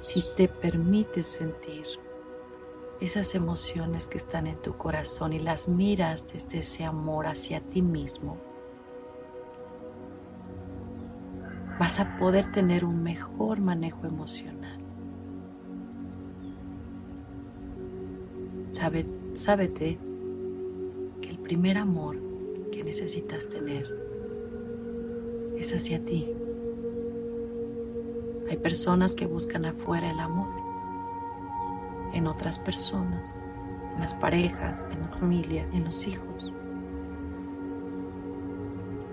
Si 0.00 0.20
te 0.34 0.48
permites 0.48 1.28
sentir 1.28 1.86
esas 3.00 3.34
emociones 3.34 4.06
que 4.06 4.18
están 4.18 4.46
en 4.46 4.60
tu 4.60 4.76
corazón 4.76 5.32
y 5.32 5.38
las 5.38 5.68
miras 5.68 6.26
desde 6.30 6.58
ese 6.58 6.84
amor 6.84 7.26
hacia 7.26 7.60
ti 7.60 7.80
mismo, 7.80 8.36
vas 11.78 11.98
a 11.98 12.18
poder 12.18 12.52
tener 12.52 12.84
un 12.84 13.02
mejor 13.02 13.60
manejo 13.60 14.06
emocional. 14.06 14.78
Sabe, 18.70 19.06
sábete 19.32 19.98
que 21.22 21.30
el 21.30 21.38
primer 21.38 21.78
amor 21.78 22.18
que 22.70 22.84
necesitas 22.84 23.48
tener 23.48 23.88
es 25.56 25.74
hacia 25.74 26.04
ti. 26.04 26.28
Hay 28.50 28.58
personas 28.58 29.14
que 29.14 29.26
buscan 29.26 29.64
afuera 29.64 30.10
el 30.10 30.20
amor 30.20 30.69
en 32.12 32.26
otras 32.26 32.58
personas, 32.58 33.40
en 33.94 34.00
las 34.00 34.14
parejas, 34.14 34.86
en 34.90 35.00
la 35.00 35.08
familia, 35.08 35.66
en 35.72 35.84
los 35.84 36.06
hijos. 36.06 36.52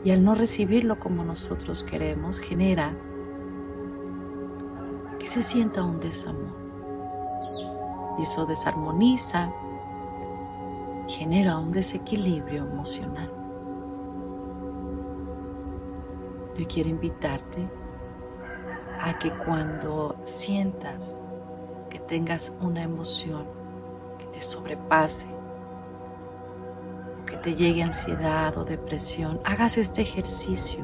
Y 0.03 0.11
al 0.11 0.23
no 0.23 0.35
recibirlo 0.35 0.99
como 0.99 1.23
nosotros 1.23 1.83
queremos, 1.83 2.39
genera 2.39 2.93
que 5.19 5.27
se 5.27 5.43
sienta 5.43 5.83
un 5.83 5.99
desamor. 5.99 6.55
Y 8.17 8.23
eso 8.23 8.45
desarmoniza, 8.45 9.51
genera 11.07 11.57
un 11.57 11.71
desequilibrio 11.71 12.65
emocional. 12.65 13.31
Yo 16.57 16.67
quiero 16.67 16.89
invitarte 16.89 17.69
a 18.99 19.17
que 19.19 19.31
cuando 19.31 20.15
sientas 20.25 21.21
tengas 22.07 22.53
una 22.61 22.83
emoción 22.83 23.45
que 24.17 24.25
te 24.25 24.41
sobrepase, 24.41 25.27
que 27.25 27.37
te 27.37 27.55
llegue 27.55 27.83
ansiedad 27.83 28.57
o 28.57 28.63
depresión, 28.63 29.39
hagas 29.43 29.77
este 29.77 30.01
ejercicio 30.01 30.79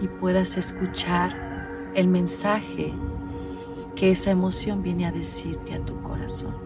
y 0.00 0.08
puedas 0.08 0.56
escuchar 0.56 1.90
el 1.94 2.08
mensaje 2.08 2.92
que 3.94 4.10
esa 4.10 4.30
emoción 4.30 4.82
viene 4.82 5.06
a 5.06 5.12
decirte 5.12 5.74
a 5.74 5.84
tu 5.84 6.00
corazón. 6.02 6.56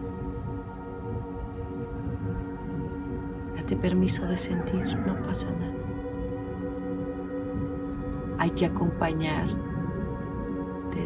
Date 3.55 3.75
permiso 3.75 4.25
de 4.25 4.37
sentir, 4.37 4.97
no 4.99 5.21
pasa 5.23 5.47
nada. 5.51 5.73
Hay 8.39 8.51
que 8.51 8.65
acompañar 8.65 9.47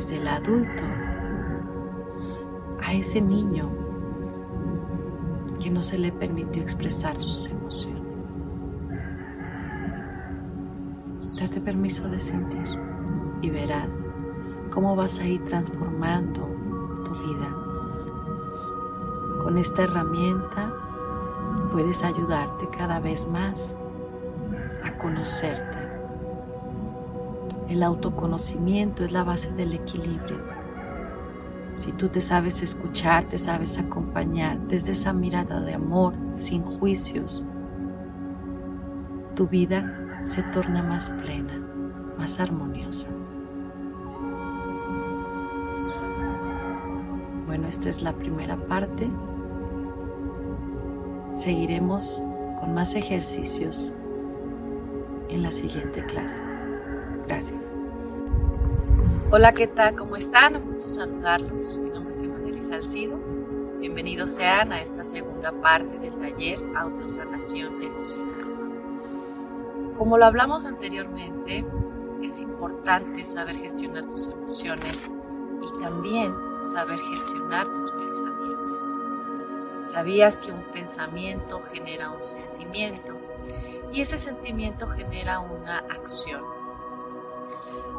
desde 0.01 0.17
el 0.17 0.27
adulto 0.29 0.83
a 2.83 2.91
ese 2.91 3.21
niño 3.21 3.69
que 5.61 5.69
no 5.69 5.83
se 5.83 5.99
le 5.99 6.11
permitió 6.11 6.63
expresar 6.63 7.15
sus 7.17 7.45
emociones. 7.45 8.01
Date 11.39 11.61
permiso 11.61 12.09
de 12.09 12.19
sentir 12.19 12.65
y 13.43 13.51
verás 13.51 14.03
cómo 14.71 14.95
vas 14.95 15.19
a 15.19 15.27
ir 15.27 15.45
transformando 15.45 16.49
tu 17.05 17.11
vida. 17.11 17.55
Con 19.43 19.59
esta 19.59 19.83
herramienta 19.83 20.73
puedes 21.71 22.03
ayudarte 22.03 22.67
cada 22.75 22.99
vez 22.99 23.27
más 23.27 23.77
a 24.83 24.97
conocerte 24.97 25.80
el 27.71 27.83
autoconocimiento 27.83 29.05
es 29.05 29.13
la 29.13 29.23
base 29.23 29.51
del 29.51 29.73
equilibrio. 29.73 30.39
Si 31.77 31.93
tú 31.93 32.09
te 32.09 32.19
sabes 32.19 32.61
escuchar, 32.61 33.25
te 33.29 33.39
sabes 33.39 33.77
acompañar 33.77 34.59
desde 34.67 34.91
esa 34.91 35.13
mirada 35.13 35.61
de 35.61 35.73
amor, 35.73 36.13
sin 36.33 36.63
juicios, 36.63 37.45
tu 39.35 39.47
vida 39.47 40.19
se 40.23 40.43
torna 40.43 40.83
más 40.83 41.09
plena, 41.09 41.65
más 42.17 42.41
armoniosa. 42.41 43.07
Bueno, 47.45 47.67
esta 47.67 47.89
es 47.89 48.01
la 48.01 48.13
primera 48.13 48.57
parte. 48.57 49.09
Seguiremos 51.35 52.21
con 52.59 52.73
más 52.73 52.95
ejercicios 52.95 53.93
en 55.29 55.41
la 55.41 55.51
siguiente 55.51 56.05
clase. 56.05 56.60
Gracias. 57.31 57.65
Hola, 59.31 59.53
¿qué 59.53 59.65
tal? 59.65 59.95
¿Cómo 59.95 60.17
están? 60.17 60.57
Un 60.57 60.65
gusto 60.65 60.89
saludarlos. 60.89 61.77
Mi 61.77 61.89
nombre 61.89 62.11
es 62.11 62.21
Emanuel 62.21 62.61
Salcido. 62.61 63.17
Bienvenidos 63.79 64.31
sean 64.31 64.73
a 64.73 64.81
esta 64.81 65.05
segunda 65.05 65.53
parte 65.53 65.97
del 65.99 66.13
taller 66.15 66.59
Autosanación 66.75 67.81
Emocional. 67.81 69.93
Como 69.97 70.17
lo 70.17 70.25
hablamos 70.25 70.65
anteriormente, 70.65 71.63
es 72.21 72.41
importante 72.41 73.23
saber 73.23 73.55
gestionar 73.55 74.09
tus 74.09 74.27
emociones 74.27 75.09
y 75.61 75.81
también 75.81 76.35
saber 76.73 76.99
gestionar 76.99 77.65
tus 77.73 77.93
pensamientos. 77.93 78.95
¿Sabías 79.85 80.37
que 80.37 80.51
un 80.51 80.63
pensamiento 80.73 81.61
genera 81.71 82.11
un 82.11 82.21
sentimiento 82.21 83.17
y 83.93 84.01
ese 84.01 84.17
sentimiento 84.17 84.89
genera 84.89 85.39
una 85.39 85.77
acción? 85.77 86.59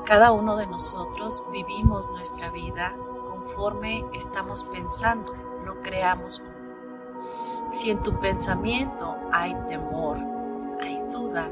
Cada 0.04 0.32
uno 0.32 0.56
de 0.56 0.66
nosotros 0.66 1.44
vivimos 1.52 2.10
nuestra 2.10 2.50
vida 2.50 2.96
conforme 3.30 4.04
estamos 4.12 4.64
pensando, 4.64 5.32
lo 5.64 5.80
creamos. 5.80 6.42
Si 7.70 7.90
en 7.90 8.02
tu 8.02 8.18
pensamiento 8.18 9.16
hay 9.30 9.54
temor, 9.68 10.18
hay 10.80 10.98
duda, 11.12 11.48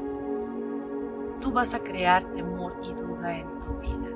tú 1.39 1.51
vas 1.51 1.73
a 1.73 1.79
crear 1.79 2.25
temor 2.33 2.75
y 2.83 2.93
duda 2.93 3.37
en 3.37 3.59
tu 3.61 3.73
vida. 3.79 4.09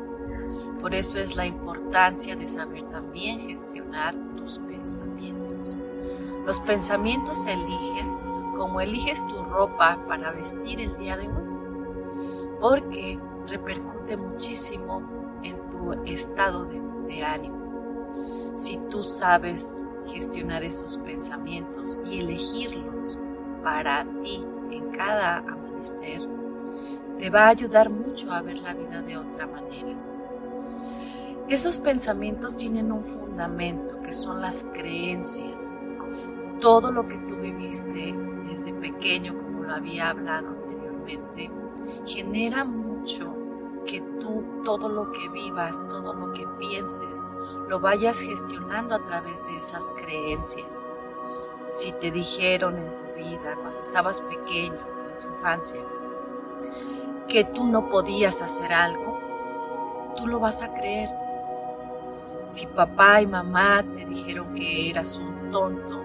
Por 0.81 0.93
eso 0.93 1.17
es 1.17 1.37
la 1.37 1.45
importancia 1.45 2.35
de 2.35 2.49
saber 2.49 2.83
también 2.89 3.47
gestionar 3.47 4.13
tus 4.35 4.59
pensamientos. 4.59 5.77
Los 6.45 6.59
pensamientos 6.59 7.43
se 7.43 7.53
eligen 7.53 8.13
como 8.57 8.81
eliges 8.81 9.25
tu 9.27 9.43
ropa 9.45 9.97
para 10.07 10.31
vestir 10.31 10.81
el 10.81 10.97
día 10.97 11.15
de 11.15 11.27
hoy, 11.27 12.57
porque 12.59 13.19
repercute 13.47 14.17
muchísimo 14.17 15.01
en 15.43 15.57
tu 15.69 15.93
estado 16.05 16.65
de, 16.65 17.23
ánimo. 17.23 18.53
Si 18.55 18.77
tú 18.89 19.03
sabes 19.03 19.81
gestionar 20.07 20.63
esos 20.63 20.97
pensamientos 20.97 21.99
y 22.05 22.19
elegirlos 22.19 23.19
para 23.63 24.05
ti 24.23 24.43
en 24.71 24.89
cada 24.91 25.37
amanecer, 25.37 26.21
te 27.19 27.29
va 27.29 27.45
a 27.45 27.49
ayudar 27.49 27.89
mucho 27.89 28.31
a 28.31 28.41
ver 28.41 28.57
la 28.57 28.73
vida 28.73 29.01
de 29.01 29.17
otra 29.17 29.47
manera. 29.47 29.95
Esos 31.47 31.79
pensamientos 31.79 32.57
tienen 32.57 32.91
un 32.91 33.05
fundamento 33.05 34.01
que 34.01 34.13
son 34.13 34.41
las 34.41 34.63
creencias. 34.73 35.77
Todo 36.59 36.91
lo 36.91 37.07
que 37.07 37.17
tú 37.19 37.35
viviste 37.35 38.15
desde 38.49 38.73
pequeño, 38.73 39.37
como 39.37 39.63
lo 39.63 39.73
había 39.73 40.09
hablado 40.09 40.49
anteriormente, 40.49 41.51
genera 42.05 42.65
mucho 42.65 43.34
todo 44.63 44.89
lo 44.89 45.11
que 45.11 45.29
vivas, 45.29 45.85
todo 45.89 46.13
lo 46.13 46.33
que 46.33 46.47
pienses, 46.59 47.29
lo 47.67 47.79
vayas 47.79 48.19
gestionando 48.19 48.95
a 48.95 49.05
través 49.05 49.45
de 49.45 49.57
esas 49.57 49.91
creencias. 49.93 50.85
Si 51.73 51.91
te 51.91 52.11
dijeron 52.11 52.77
en 52.77 52.97
tu 52.97 53.05
vida, 53.17 53.55
cuando 53.55 53.81
estabas 53.81 54.21
pequeño, 54.21 54.73
en 54.75 55.21
tu 55.21 55.35
infancia, 55.35 55.81
que 57.27 57.43
tú 57.43 57.65
no 57.65 57.89
podías 57.89 58.41
hacer 58.41 58.73
algo, 58.73 59.19
tú 60.15 60.27
lo 60.27 60.39
vas 60.39 60.61
a 60.61 60.73
creer. 60.73 61.09
Si 62.51 62.65
papá 62.67 63.21
y 63.21 63.27
mamá 63.27 63.83
te 63.83 64.05
dijeron 64.05 64.53
que 64.53 64.89
eras 64.89 65.19
un 65.19 65.51
tonto, 65.51 66.03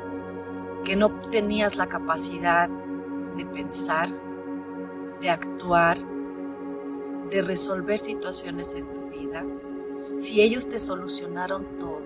que 0.85 0.97
no 0.97 1.11
tenías 1.31 1.77
la 1.77 1.87
capacidad 1.87 2.69
de 3.37 3.45
pensar, 3.45 4.11
de 5.21 5.31
actuar, 5.31 5.99
de 7.31 7.43
resolver 7.43 7.99
situaciones 7.99 8.75
en 8.75 8.93
tu 8.93 9.09
vida, 9.11 9.45
si 10.19 10.43
ellos 10.43 10.69
te 10.69 10.79
solucionaron 10.79 11.79
todo, 11.79 12.03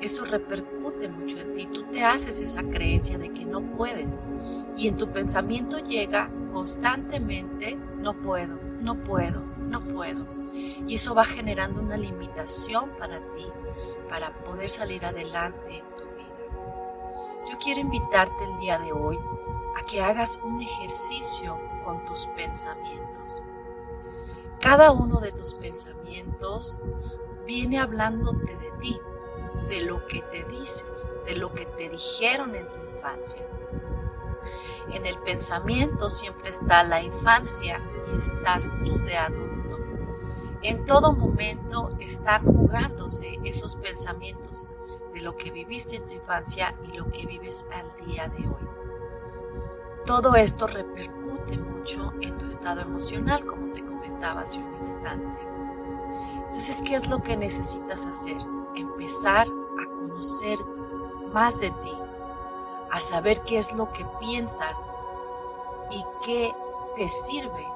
eso 0.00 0.24
repercute 0.24 1.08
mucho 1.08 1.38
en 1.38 1.54
ti. 1.54 1.66
Tú 1.66 1.84
te 1.84 2.02
haces 2.02 2.40
esa 2.40 2.62
creencia 2.62 3.18
de 3.18 3.32
que 3.32 3.44
no 3.44 3.60
puedes 3.60 4.22
y 4.76 4.88
en 4.88 4.96
tu 4.96 5.12
pensamiento 5.12 5.78
llega 5.78 6.30
constantemente, 6.52 7.76
no 7.76 8.14
puedo, 8.14 8.58
no 8.80 8.96
puedo, 8.96 9.42
no 9.58 9.80
puedo. 9.80 10.24
Y 10.54 10.94
eso 10.94 11.14
va 11.14 11.24
generando 11.24 11.80
una 11.82 11.98
limitación 11.98 12.90
para 12.98 13.18
ti, 13.34 13.46
para 14.08 14.32
poder 14.42 14.70
salir 14.70 15.04
adelante 15.04 15.78
en 15.78 15.84
tu 15.96 16.04
vida. 16.16 17.50
Yo 17.50 17.58
quiero 17.58 17.80
invitarte 17.80 18.44
el 18.44 18.58
día 18.58 18.78
de 18.78 18.90
hoy 18.92 19.18
a 19.76 19.84
que 19.84 20.00
hagas 20.00 20.40
un 20.42 20.62
ejercicio 20.62 21.58
con 21.84 22.04
tus 22.06 22.26
pensamientos. 22.28 23.42
Cada 24.60 24.92
uno 24.92 25.20
de 25.20 25.32
tus 25.32 25.54
pensamientos 25.54 26.80
viene 27.46 27.80
hablándote 27.80 28.56
de 28.58 28.70
ti, 28.80 29.00
de 29.70 29.80
lo 29.80 30.06
que 30.06 30.20
te 30.20 30.44
dices, 30.44 31.10
de 31.24 31.34
lo 31.34 31.52
que 31.54 31.64
te 31.64 31.88
dijeron 31.88 32.54
en 32.54 32.66
tu 32.66 32.96
infancia. 32.96 33.42
En 34.92 35.06
el 35.06 35.18
pensamiento 35.18 36.10
siempre 36.10 36.50
está 36.50 36.82
la 36.82 37.02
infancia 37.02 37.80
y 38.12 38.18
estás 38.18 38.70
tú 38.84 38.98
de 38.98 39.16
adulto. 39.16 39.78
En 40.62 40.84
todo 40.84 41.12
momento 41.12 41.92
están 41.98 42.44
jugándose 42.44 43.38
esos 43.44 43.76
pensamientos 43.76 44.72
de 45.14 45.22
lo 45.22 45.38
que 45.38 45.50
viviste 45.50 45.96
en 45.96 46.06
tu 46.06 46.12
infancia 46.12 46.74
y 46.86 46.98
lo 46.98 47.10
que 47.10 47.24
vives 47.24 47.64
al 47.72 48.06
día 48.06 48.28
de 48.28 48.46
hoy. 48.46 48.68
Todo 50.04 50.34
esto 50.34 50.66
repercute 50.66 51.56
mucho 51.56 52.12
en 52.20 52.36
tu 52.36 52.46
estado 52.46 52.82
emocional, 52.82 53.46
como 53.46 53.72
te 53.72 53.84
hace 54.24 54.58
un 54.58 54.74
instante. 54.78 55.40
Entonces, 56.46 56.82
¿qué 56.82 56.94
es 56.94 57.08
lo 57.08 57.22
que 57.22 57.36
necesitas 57.36 58.06
hacer? 58.06 58.36
Empezar 58.74 59.46
a 59.46 59.86
conocer 59.86 60.58
más 61.32 61.60
de 61.60 61.70
ti, 61.70 61.92
a 62.90 63.00
saber 63.00 63.40
qué 63.42 63.58
es 63.58 63.72
lo 63.72 63.92
que 63.92 64.04
piensas 64.18 64.92
y 65.90 66.04
qué 66.24 66.52
te 66.96 67.08
sirve 67.08 67.66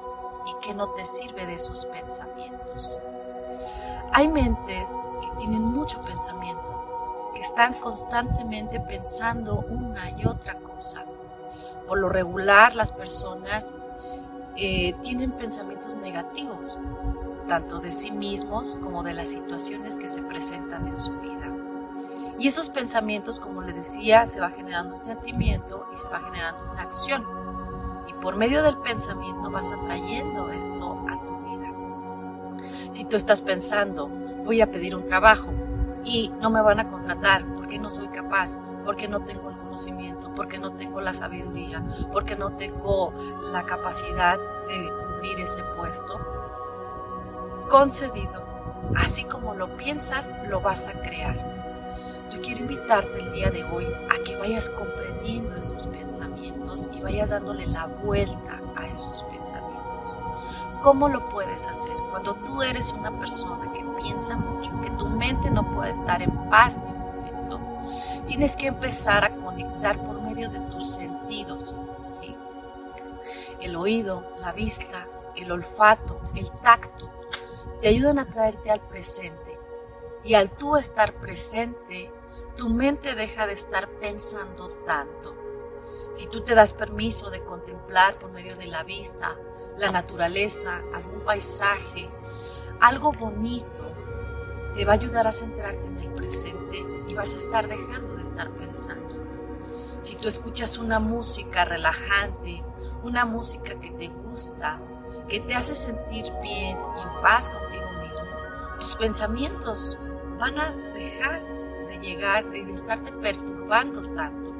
y 0.45 0.53
qué 0.61 0.73
no 0.73 0.89
te 0.89 1.05
sirve 1.05 1.45
de 1.45 1.55
esos 1.55 1.85
pensamientos. 1.85 2.99
Hay 4.11 4.27
mentes 4.27 4.89
que 5.21 5.37
tienen 5.37 5.63
mucho 5.63 6.03
pensamiento, 6.03 7.31
que 7.33 7.41
están 7.41 7.73
constantemente 7.75 8.79
pensando 8.79 9.65
una 9.67 10.11
y 10.11 10.25
otra 10.25 10.55
cosa. 10.55 11.05
Por 11.87 11.99
lo 11.99 12.09
regular, 12.09 12.75
las 12.75 12.91
personas 12.91 13.75
eh, 14.57 14.95
tienen 15.03 15.31
pensamientos 15.31 15.95
negativos, 15.95 16.79
tanto 17.47 17.79
de 17.79 17.91
sí 17.91 18.11
mismos 18.11 18.77
como 18.81 19.03
de 19.03 19.13
las 19.13 19.29
situaciones 19.29 19.97
que 19.97 20.07
se 20.07 20.21
presentan 20.21 20.87
en 20.87 20.97
su 20.97 21.11
vida. 21.19 21.51
Y 22.39 22.47
esos 22.47 22.69
pensamientos, 22.69 23.39
como 23.39 23.61
les 23.61 23.75
decía, 23.75 24.27
se 24.27 24.41
va 24.41 24.49
generando 24.49 24.95
un 24.97 25.05
sentimiento 25.05 25.87
y 25.93 25.97
se 25.97 26.07
va 26.09 26.19
generando 26.19 26.71
una 26.71 26.81
acción. 26.81 27.25
Y 28.07 28.13
por 28.21 28.35
medio 28.35 28.61
del 28.61 28.77
pensamiento 28.77 29.49
vas 29.51 29.71
atrayendo 29.71 30.49
eso 30.51 31.05
a 31.09 31.25
tu 31.25 31.37
vida. 31.39 31.73
Si 32.91 33.05
tú 33.05 33.15
estás 33.15 33.41
pensando, 33.41 34.07
voy 34.07 34.61
a 34.61 34.71
pedir 34.71 34.95
un 34.95 35.05
trabajo 35.05 35.49
y 36.03 36.31
no 36.41 36.49
me 36.49 36.61
van 36.61 36.79
a 36.79 36.89
contratar 36.89 37.45
porque 37.55 37.79
no 37.79 37.89
soy 37.89 38.07
capaz, 38.09 38.59
porque 38.83 39.07
no 39.07 39.21
tengo 39.21 39.49
el 39.49 39.57
porque 40.35 40.57
no 40.57 40.71
tengo 40.73 41.01
la 41.01 41.13
sabiduría, 41.13 41.83
porque 42.11 42.35
no 42.35 42.51
tengo 42.51 43.13
la 43.41 43.63
capacidad 43.63 44.37
de 44.67 44.89
cumplir 44.89 45.39
ese 45.39 45.63
puesto, 45.77 46.19
concedido. 47.69 48.43
Así 48.95 49.23
como 49.23 49.55
lo 49.55 49.75
piensas, 49.77 50.35
lo 50.49 50.61
vas 50.61 50.87
a 50.87 50.93
crear. 50.93 51.35
Yo 52.31 52.41
quiero 52.41 52.61
invitarte 52.61 53.19
el 53.19 53.33
día 53.33 53.49
de 53.49 53.63
hoy 53.63 53.87
a 54.09 54.23
que 54.23 54.35
vayas 54.37 54.69
comprendiendo 54.69 55.55
esos 55.55 55.87
pensamientos 55.87 56.89
y 56.93 57.01
vayas 57.01 57.29
dándole 57.29 57.65
la 57.65 57.87
vuelta 57.87 58.61
a 58.75 58.87
esos 58.87 59.23
pensamientos. 59.23 60.19
¿Cómo 60.81 61.09
lo 61.09 61.29
puedes 61.29 61.65
hacer? 61.67 61.93
Cuando 62.11 62.35
tú 62.35 62.61
eres 62.61 62.91
una 62.91 63.11
persona 63.11 63.71
que 63.73 63.83
piensa 64.01 64.35
mucho, 64.35 64.69
que 64.81 64.91
tu 64.91 65.07
mente 65.07 65.49
no 65.49 65.63
puede 65.73 65.91
estar 65.91 66.21
en 66.21 66.31
paz 66.49 66.79
tienes 68.25 68.55
que 68.55 68.67
empezar 68.67 69.23
a 69.23 69.35
conectar 69.35 70.03
por 70.05 70.21
medio 70.21 70.49
de 70.49 70.59
tus 70.71 70.93
sentidos. 70.93 71.75
El 73.61 73.75
oído, 73.75 74.35
la 74.39 74.51
vista, 74.51 75.07
el 75.35 75.51
olfato, 75.51 76.19
el 76.35 76.51
tacto, 76.51 77.09
te 77.81 77.87
ayudan 77.87 78.19
a 78.19 78.27
traerte 78.27 78.71
al 78.71 78.81
presente. 78.81 79.59
Y 80.23 80.33
al 80.33 80.51
tú 80.51 80.77
estar 80.77 81.13
presente, 81.13 82.11
tu 82.57 82.69
mente 82.69 83.15
deja 83.15 83.47
de 83.47 83.53
estar 83.53 83.87
pensando 83.87 84.69
tanto. 84.85 85.35
Si 86.13 86.27
tú 86.27 86.41
te 86.41 86.55
das 86.55 86.73
permiso 86.73 87.29
de 87.29 87.43
contemplar 87.43 88.17
por 88.17 88.31
medio 88.31 88.55
de 88.55 88.67
la 88.67 88.83
vista, 88.83 89.35
la 89.77 89.91
naturaleza, 89.91 90.81
algún 90.93 91.21
paisaje, 91.21 92.09
algo 92.79 93.11
bonito, 93.11 93.83
te 94.73 94.85
va 94.85 94.93
a 94.93 94.95
ayudar 94.95 95.27
a 95.27 95.31
centrarte 95.31 95.85
en 95.85 95.99
el 95.99 96.14
y 97.07 97.13
vas 97.13 97.33
a 97.33 97.37
estar 97.37 97.67
dejando 97.67 98.15
de 98.15 98.23
estar 98.23 98.49
pensando. 98.51 99.15
Si 100.01 100.15
tú 100.15 100.27
escuchas 100.27 100.77
una 100.77 100.99
música 100.99 101.65
relajante, 101.65 102.63
una 103.03 103.25
música 103.25 103.75
que 103.79 103.91
te 103.91 104.07
gusta, 104.07 104.79
que 105.27 105.39
te 105.39 105.55
hace 105.55 105.75
sentir 105.75 106.25
bien 106.41 106.77
y 106.77 107.01
en 107.01 107.21
paz 107.21 107.49
contigo 107.49 107.85
mismo, 108.01 108.25
tus 108.79 108.95
pensamientos 108.95 109.97
van 110.37 110.59
a 110.59 110.71
dejar 110.93 111.41
llegar 111.99 112.45
y 112.53 112.63
de 112.63 112.73
estarte 112.73 113.11
perturbando 113.11 114.01
tanto. 114.13 114.53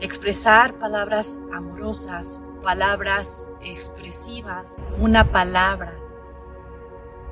Expresar 0.00 0.78
palabras 0.78 1.40
amorosas, 1.52 2.40
palabras 2.62 3.46
expresivas, 3.60 4.76
una 4.98 5.24
palabra 5.24 5.94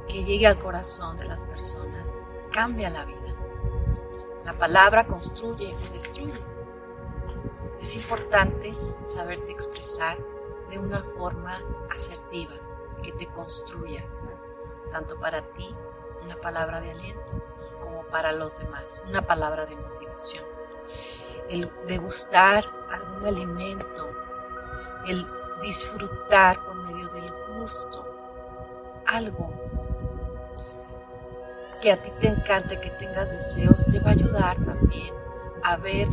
que 0.09 0.25
llegue 0.25 0.47
al 0.47 0.59
corazón 0.59 1.19
de 1.19 1.27
las 1.27 1.45
personas 1.45 2.25
cambia 2.51 2.91
la 2.91 3.05
vida. 3.05 3.35
La 4.45 4.53
palabra 4.53 5.07
construye 5.07 5.75
o 5.75 5.93
destruye. 5.93 6.41
Es 7.81 7.97
importante 7.97 8.73
saberte 9.07 9.53
expresar 9.53 10.19
de 10.69 10.79
una 10.79 11.03
forma 11.03 11.55
asertiva, 11.91 12.55
que 13.03 13.13
te 13.13 13.27
construya, 13.27 14.05
tanto 14.93 15.19
para 15.19 15.43
ti 15.43 15.75
una 16.23 16.37
palabra 16.37 16.81
de 16.81 16.91
aliento 16.91 17.33
como 17.83 18.03
para 18.05 18.33
los 18.33 18.59
demás, 18.59 19.03
una 19.09 19.23
palabra 19.23 19.67
de 19.67 19.77
motivación. 19.77 20.45
El 21.49 21.71
degustar 21.87 22.67
algún 22.91 23.27
alimento, 23.27 24.09
el 25.07 25.27
disfrutar 25.63 26.65
por 26.65 26.75
medio 26.75 27.09
del 27.09 27.33
gusto 27.59 28.07
algo 29.07 29.53
que 31.81 31.93
a 31.93 32.03
ti 32.03 32.11
te 32.21 32.29
encante, 32.29 32.81
que 32.81 32.91
tengas 32.91 33.33
deseos, 33.33 33.85
te 33.87 34.01
va 34.01 34.11
a 34.11 34.13
ayudar 34.13 34.57
también 34.65 35.15
a 35.63 35.77
ver 35.77 36.09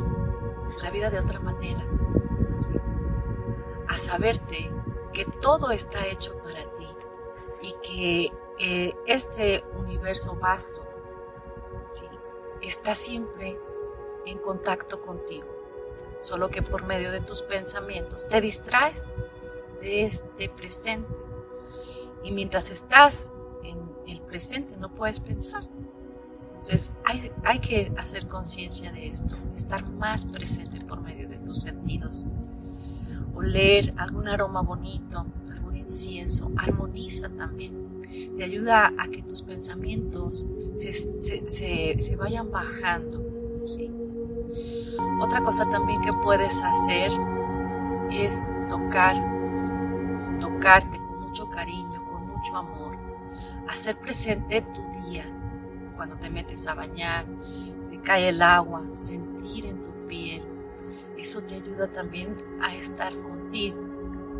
la 0.82 0.90
vida 0.92 1.10
de 1.10 1.20
otra 1.20 1.40
manera, 1.40 1.86
a 3.88 3.98
saberte 3.98 4.72
que 5.14 5.26
todo 5.26 5.72
está 5.72 6.06
hecho 6.08 6.38
para 6.40 6.64
ti 6.76 6.88
y 7.62 7.74
que 7.82 8.32
eh, 8.60 8.96
este 9.06 9.64
universo 9.78 10.36
vasto 10.36 10.84
está 12.62 12.96
siempre 12.96 13.60
en 14.26 14.40
contacto 14.40 15.02
contigo, 15.02 15.48
solo 16.20 16.50
que 16.50 16.62
por 16.62 16.84
medio 16.84 17.12
de 17.12 17.22
tus 17.22 17.44
pensamientos 17.44 18.28
te 18.28 18.42
distraes 18.42 19.14
de 19.80 20.06
este 20.06 20.50
presente. 20.50 21.14
Y 22.24 22.32
mientras 22.32 22.72
estás 22.72 23.32
el 24.08 24.22
presente 24.22 24.76
no 24.78 24.90
puedes 24.90 25.20
pensar. 25.20 25.64
Entonces 26.48 26.92
hay, 27.06 27.32
hay 27.44 27.60
que 27.60 27.92
hacer 27.98 28.28
conciencia 28.28 28.92
de 28.92 29.08
esto, 29.08 29.36
estar 29.56 29.88
más 29.88 30.26
presente 30.26 30.84
por 30.84 31.02
medio 31.02 31.30
de 31.30 31.38
tus 31.38 31.62
sentidos. 31.62 32.26
Oler 33.36 33.94
algún 33.98 34.28
aroma 34.28 34.62
bonito, 34.62 35.26
algún 35.52 35.76
incienso, 35.76 36.52
armoniza 36.58 37.30
también. 37.30 38.02
Te 38.36 38.44
ayuda 38.44 38.94
a 38.98 39.08
que 39.10 39.22
tus 39.22 39.44
pensamientos 39.44 40.48
se, 40.76 40.94
se, 40.94 42.00
se, 42.00 42.16
vayan 42.16 42.50
bajando. 42.50 43.24
¿sí? 43.64 43.92
Otra 45.22 45.44
cosa 45.44 45.70
también 45.70 46.02
que 46.02 46.14
puedes 46.24 46.60
hacer 46.62 47.12
es 48.12 48.50
tocar, 48.70 49.16
tocarte 50.40 50.98
con 50.98 51.28
mucho 51.28 51.48
cariño, 51.50 52.04
con 52.12 52.28
mucho 52.28 52.56
amor, 52.56 52.98
hacer 53.68 53.98
presente 53.98 54.62
tu 54.62 54.82
día, 55.10 55.26
cuando 55.96 56.16
te 56.18 56.30
metes 56.30 56.68
a 56.68 56.74
bañar, 56.74 57.26
te 57.90 58.02
cae 58.02 58.30
el 58.30 58.42
agua, 58.42 58.84
sentir 58.94 59.66
en 59.66 59.84
tu 59.84 59.92
piel. 60.08 60.44
Eso 61.18 61.42
te 61.42 61.56
ayuda 61.56 61.88
también 61.88 62.36
a 62.62 62.76
estar 62.76 63.14
contigo 63.24 63.80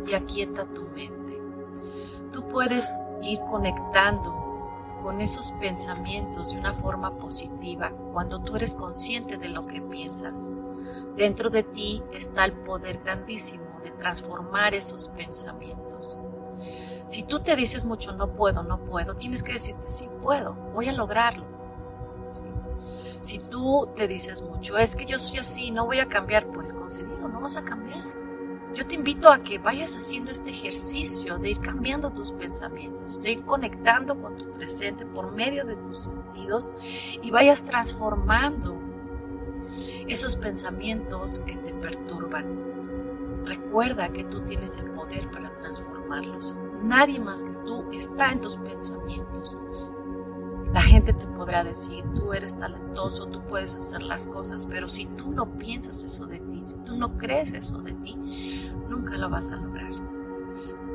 y 0.06 0.14
aquieta 0.14 0.64
tu 0.66 0.82
mente. 0.88 1.40
Tú 2.32 2.46
puedes 2.48 2.88
ir 3.22 3.40
conectando 3.50 4.38
con 5.02 5.20
esos 5.20 5.52
pensamientos 5.52 6.52
de 6.52 6.58
una 6.58 6.74
forma 6.74 7.16
positiva 7.16 7.92
cuando 8.12 8.40
tú 8.40 8.56
eres 8.56 8.74
consciente 8.74 9.36
de 9.36 9.48
lo 9.48 9.66
que 9.66 9.80
piensas. 9.82 10.48
Dentro 11.16 11.50
de 11.50 11.62
ti 11.64 12.02
está 12.12 12.44
el 12.44 12.52
poder 12.52 13.00
grandísimo 13.02 13.64
de 13.82 13.90
transformar 13.90 14.74
esos 14.74 15.08
pensamientos. 15.08 16.18
Si 17.08 17.22
tú 17.22 17.40
te 17.40 17.56
dices 17.56 17.84
mucho 17.84 18.12
no 18.12 18.34
puedo, 18.34 18.62
no 18.62 18.78
puedo, 18.84 19.16
tienes 19.16 19.42
que 19.42 19.54
decirte 19.54 19.88
sí 19.88 20.08
puedo, 20.22 20.52
voy 20.74 20.88
a 20.88 20.92
lograrlo. 20.92 21.44
Si 23.20 23.38
tú 23.38 23.90
te 23.96 24.06
dices 24.06 24.42
mucho, 24.42 24.78
es 24.78 24.94
que 24.94 25.04
yo 25.04 25.18
soy 25.18 25.38
así, 25.38 25.70
no 25.70 25.86
voy 25.86 25.98
a 25.98 26.06
cambiar, 26.06 26.46
pues 26.46 26.72
concedido, 26.72 27.28
no 27.28 27.40
vas 27.40 27.56
a 27.56 27.64
cambiar. 27.64 28.04
Yo 28.74 28.86
te 28.86 28.94
invito 28.94 29.30
a 29.30 29.38
que 29.38 29.58
vayas 29.58 29.96
haciendo 29.96 30.30
este 30.30 30.50
ejercicio 30.50 31.38
de 31.38 31.50
ir 31.50 31.60
cambiando 31.60 32.10
tus 32.10 32.32
pensamientos, 32.32 33.20
de 33.20 33.32
ir 33.32 33.44
conectando 33.44 34.20
con 34.20 34.36
tu 34.36 34.52
presente 34.52 35.06
por 35.06 35.32
medio 35.32 35.64
de 35.64 35.76
tus 35.76 36.04
sentidos 36.04 36.72
y 37.22 37.30
vayas 37.30 37.64
transformando 37.64 38.78
esos 40.06 40.36
pensamientos 40.36 41.38
que 41.40 41.56
te 41.56 41.72
perturban. 41.72 42.46
Recuerda 43.46 44.10
que 44.10 44.24
tú 44.24 44.42
tienes 44.42 44.76
el 44.76 44.90
poder 44.90 45.30
para 45.30 45.50
transformarlos. 45.56 46.56
Nadie 46.82 47.18
más 47.18 47.44
que 47.44 47.52
tú 47.52 47.84
está 47.92 48.30
en 48.30 48.40
tus 48.40 48.56
pensamientos. 48.56 49.58
La 50.72 50.82
gente 50.82 51.12
te 51.12 51.26
podrá 51.26 51.64
decir, 51.64 52.04
tú 52.14 52.32
eres 52.32 52.58
talentoso, 52.58 53.26
tú 53.26 53.40
puedes 53.48 53.74
hacer 53.74 54.02
las 54.02 54.26
cosas, 54.26 54.66
pero 54.66 54.88
si 54.88 55.06
tú 55.06 55.30
no 55.30 55.58
piensas 55.58 56.02
eso 56.02 56.26
de 56.26 56.40
ti, 56.40 56.62
si 56.66 56.78
tú 56.80 56.96
no 56.96 57.16
crees 57.16 57.52
eso 57.54 57.80
de 57.80 57.94
ti, 57.94 58.70
nunca 58.88 59.16
lo 59.16 59.30
vas 59.30 59.50
a 59.50 59.56
lograr. 59.56 59.92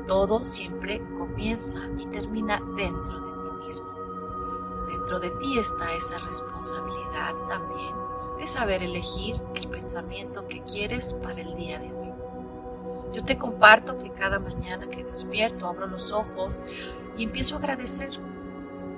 Todo 0.07 0.43
siempre 0.43 1.01
comienza 1.17 1.79
y 1.97 2.05
termina 2.07 2.61
dentro 2.75 3.19
de 3.19 3.41
ti 3.41 3.65
mismo. 3.65 3.89
Dentro 4.87 5.19
de 5.19 5.31
ti 5.31 5.57
está 5.57 5.93
esa 5.93 6.19
responsabilidad 6.19 7.33
también 7.47 7.95
de 8.37 8.47
saber 8.47 8.83
elegir 8.83 9.35
el 9.55 9.69
pensamiento 9.69 10.47
que 10.47 10.61
quieres 10.63 11.13
para 11.13 11.41
el 11.41 11.55
día 11.55 11.79
de 11.79 11.93
hoy. 11.93 12.02
Yo 13.13 13.23
te 13.23 13.37
comparto 13.37 13.99
que 13.99 14.09
cada 14.09 14.39
mañana 14.39 14.87
que 14.87 15.03
despierto 15.03 15.67
abro 15.67 15.87
los 15.87 16.11
ojos 16.11 16.63
y 17.15 17.23
empiezo 17.23 17.55
a 17.55 17.59
agradecer. 17.59 18.09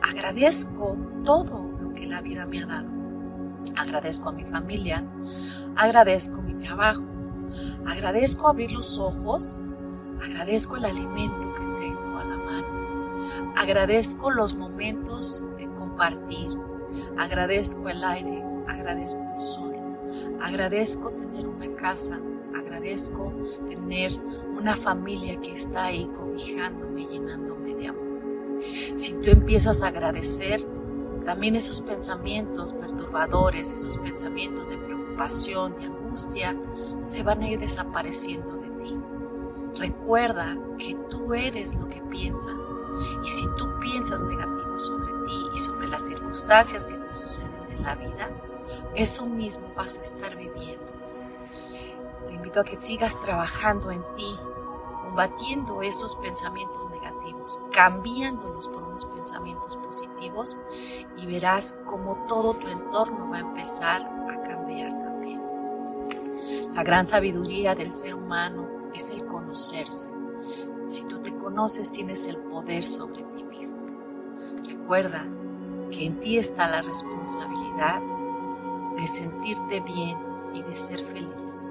Agradezco 0.01 0.95
todo 1.23 1.69
lo 1.81 1.93
que 1.93 2.07
la 2.07 2.21
vida 2.21 2.45
me 2.45 2.63
ha 2.63 2.65
dado. 2.65 2.87
Agradezco 3.75 4.29
a 4.29 4.31
mi 4.31 4.45
familia, 4.45 5.03
agradezco 5.75 6.41
mi 6.41 6.53
trabajo, 6.53 7.03
agradezco 7.85 8.47
abrir 8.47 8.71
los 8.71 8.99
ojos, 8.99 9.61
agradezco 10.23 10.77
el 10.77 10.85
alimento 10.85 11.53
que 11.53 11.83
tengo 11.83 12.17
a 12.17 12.23
la 12.23 12.37
mano, 12.37 13.53
agradezco 13.57 14.31
los 14.31 14.55
momentos 14.55 15.43
de 15.57 15.67
compartir, 15.73 16.51
agradezco 17.17 17.89
el 17.89 18.03
aire, 18.03 18.43
agradezco 18.67 19.21
el 19.33 19.39
sol, 19.39 19.75
agradezco 20.41 21.09
tener 21.09 21.47
una 21.47 21.75
casa, 21.75 22.19
agradezco 22.85 23.33
tener 23.67 24.11
una 24.57 24.75
familia 24.75 25.39
que 25.41 25.53
está 25.53 25.85
ahí 25.85 26.05
cobijándome, 26.15 27.07
llenándome 27.07 27.73
de 27.73 27.87
amor. 27.87 28.21
Si 28.95 29.13
tú 29.13 29.31
empiezas 29.31 29.81
a 29.81 29.87
agradecer, 29.87 30.63
también 31.25 31.55
esos 31.55 31.81
pensamientos 31.81 32.73
perturbadores, 32.73 33.73
esos 33.73 33.97
pensamientos 33.97 34.69
de 34.69 34.77
preocupación 34.77 35.75
y 35.81 35.85
angustia, 35.85 36.55
se 37.07 37.23
van 37.23 37.41
a 37.41 37.49
ir 37.49 37.59
desapareciendo 37.59 38.53
de 38.53 38.69
ti. 38.83 38.95
Recuerda 39.79 40.55
que 40.77 40.95
tú 41.09 41.33
eres 41.33 41.75
lo 41.75 41.89
que 41.89 42.01
piensas 42.01 42.75
y 43.23 43.27
si 43.27 43.45
tú 43.57 43.67
piensas 43.81 44.21
negativo 44.21 44.77
sobre 44.77 45.11
ti 45.25 45.45
y 45.55 45.57
sobre 45.57 45.87
las 45.87 46.05
circunstancias 46.05 46.85
que 46.85 46.95
te 46.95 47.11
suceden 47.11 47.51
en 47.71 47.83
la 47.83 47.95
vida, 47.95 48.29
eso 48.93 49.25
mismo 49.25 49.73
vas 49.75 49.97
a 49.97 50.01
estar 50.01 50.35
viviendo 50.35 51.04
a 52.59 52.63
que 52.63 52.79
sigas 52.79 53.19
trabajando 53.19 53.91
en 53.91 54.03
ti, 54.15 54.39
combatiendo 55.03 55.81
esos 55.81 56.15
pensamientos 56.15 56.89
negativos, 56.89 57.59
cambiándolos 57.71 58.67
por 58.69 58.83
unos 58.83 59.05
pensamientos 59.05 59.77
positivos 59.77 60.57
y 61.17 61.25
verás 61.25 61.75
cómo 61.85 62.25
todo 62.27 62.53
tu 62.53 62.67
entorno 62.67 63.29
va 63.29 63.37
a 63.37 63.41
empezar 63.41 64.01
a 64.01 64.41
cambiar 64.43 64.91
también. 64.99 65.41
La 66.73 66.83
gran 66.83 67.07
sabiduría 67.07 67.75
del 67.75 67.93
ser 67.93 68.15
humano 68.15 68.67
es 68.93 69.11
el 69.11 69.25
conocerse. 69.25 70.09
Si 70.87 71.03
tú 71.05 71.19
te 71.19 71.35
conoces, 71.35 71.89
tienes 71.89 72.27
el 72.27 72.37
poder 72.37 72.85
sobre 72.85 73.23
ti 73.23 73.43
mismo. 73.43 73.85
Recuerda 74.65 75.25
que 75.91 76.05
en 76.05 76.19
ti 76.19 76.37
está 76.37 76.67
la 76.67 76.81
responsabilidad 76.81 78.01
de 78.95 79.07
sentirte 79.07 79.81
bien 79.81 80.17
y 80.53 80.61
de 80.61 80.75
ser 80.75 81.03
feliz 81.05 81.69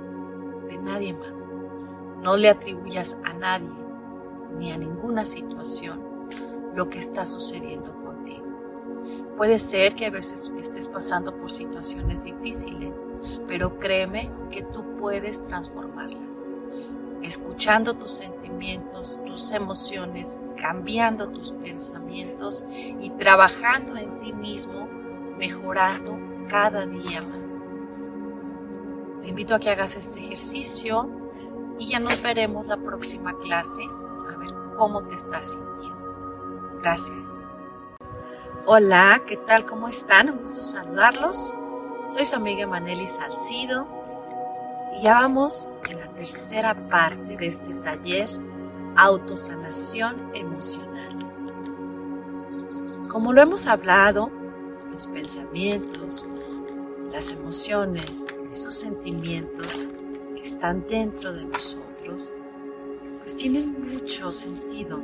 nadie 0.78 1.12
más. 1.12 1.54
No 2.20 2.36
le 2.36 2.48
atribuyas 2.48 3.18
a 3.24 3.32
nadie 3.32 3.70
ni 4.58 4.72
a 4.72 4.78
ninguna 4.78 5.26
situación 5.26 6.00
lo 6.74 6.88
que 6.88 6.98
está 6.98 7.24
sucediendo 7.24 7.92
contigo. 8.04 8.44
Puede 9.36 9.58
ser 9.58 9.94
que 9.94 10.06
a 10.06 10.10
veces 10.10 10.52
estés 10.60 10.88
pasando 10.88 11.36
por 11.36 11.52
situaciones 11.52 12.24
difíciles, 12.24 12.94
pero 13.48 13.78
créeme 13.78 14.30
que 14.50 14.62
tú 14.62 14.96
puedes 14.98 15.42
transformarlas. 15.42 16.48
Escuchando 17.22 17.94
tus 17.94 18.12
sentimientos, 18.12 19.18
tus 19.26 19.50
emociones, 19.52 20.38
cambiando 20.60 21.28
tus 21.28 21.52
pensamientos 21.52 22.64
y 23.00 23.10
trabajando 23.10 23.96
en 23.96 24.20
ti 24.20 24.32
mismo, 24.32 24.88
mejorando 25.38 26.18
cada 26.48 26.86
día 26.86 27.22
más. 27.22 27.73
Te 29.24 29.30
invito 29.30 29.54
a 29.54 29.58
que 29.58 29.70
hagas 29.70 29.96
este 29.96 30.20
ejercicio 30.20 31.08
y 31.78 31.86
ya 31.86 31.98
nos 31.98 32.20
veremos 32.20 32.68
la 32.68 32.76
próxima 32.76 33.34
clase 33.38 33.80
a 33.82 34.36
ver 34.36 34.50
cómo 34.76 35.02
te 35.04 35.14
estás 35.14 35.52
sintiendo. 35.52 36.78
Gracias. 36.82 37.48
Hola, 38.66 39.22
¿qué 39.26 39.38
tal? 39.38 39.64
¿Cómo 39.64 39.88
están? 39.88 40.28
Un 40.28 40.40
gusto 40.40 40.62
saludarlos. 40.62 41.54
Soy 42.10 42.26
su 42.26 42.36
amiga 42.36 42.66
Maneli 42.66 43.08
Salcido 43.08 43.86
y 44.98 45.04
ya 45.04 45.14
vamos 45.14 45.70
en 45.88 46.00
la 46.00 46.08
tercera 46.12 46.74
parte 46.90 47.38
de 47.38 47.46
este 47.46 47.74
taller 47.76 48.28
Autosanación 48.94 50.16
Emocional. 50.34 51.18
Como 53.08 53.32
lo 53.32 53.40
hemos 53.40 53.66
hablado, 53.68 54.30
los 54.92 55.06
pensamientos, 55.06 56.26
las 57.10 57.32
emociones, 57.32 58.26
esos 58.54 58.74
sentimientos 58.74 59.88
que 60.36 60.42
están 60.42 60.86
dentro 60.86 61.32
de 61.32 61.44
nosotros, 61.44 62.32
pues 63.20 63.36
tienen 63.36 63.92
mucho 63.92 64.30
sentido 64.30 65.00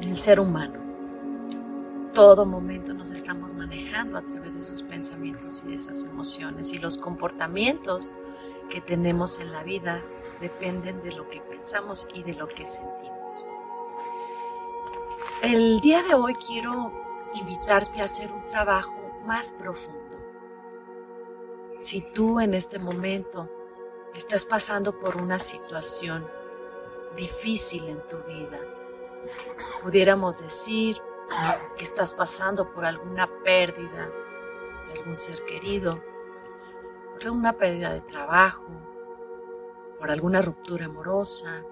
en 0.00 0.08
el 0.10 0.16
ser 0.16 0.38
humano. 0.38 0.78
Todo 2.14 2.46
momento 2.46 2.94
nos 2.94 3.10
estamos 3.10 3.52
manejando 3.54 4.18
a 4.18 4.22
través 4.22 4.54
de 4.54 4.62
sus 4.62 4.84
pensamientos 4.84 5.64
y 5.66 5.70
de 5.70 5.76
esas 5.78 6.04
emociones 6.04 6.72
y 6.72 6.78
los 6.78 6.96
comportamientos 6.96 8.14
que 8.70 8.80
tenemos 8.80 9.40
en 9.40 9.50
la 9.50 9.64
vida 9.64 10.00
dependen 10.40 11.02
de 11.02 11.12
lo 11.12 11.28
que 11.28 11.40
pensamos 11.40 12.06
y 12.14 12.22
de 12.22 12.34
lo 12.34 12.46
que 12.46 12.66
sentimos. 12.66 13.46
El 15.42 15.80
día 15.80 16.04
de 16.04 16.14
hoy 16.14 16.34
quiero 16.34 16.92
invitarte 17.34 18.00
a 18.00 18.04
hacer 18.04 18.30
un 18.30 18.46
trabajo 18.46 18.94
más 19.26 19.52
profundo. 19.52 20.05
Si 21.78 22.00
tú 22.00 22.40
en 22.40 22.54
este 22.54 22.78
momento 22.78 23.50
estás 24.14 24.44
pasando 24.44 24.98
por 24.98 25.20
una 25.20 25.38
situación 25.38 26.26
difícil 27.16 27.86
en 27.88 28.00
tu 28.08 28.16
vida, 28.22 28.58
pudiéramos 29.82 30.40
decir 30.40 31.00
que 31.76 31.84
estás 31.84 32.14
pasando 32.14 32.72
por 32.72 32.86
alguna 32.86 33.28
pérdida 33.44 34.10
de 34.88 34.98
algún 34.98 35.16
ser 35.16 35.44
querido, 35.44 36.02
por 37.12 37.24
alguna 37.24 37.52
pérdida 37.52 37.92
de 37.92 38.00
trabajo, 38.00 38.64
por 39.98 40.10
alguna 40.10 40.40
ruptura 40.40 40.86
amorosa, 40.86 41.62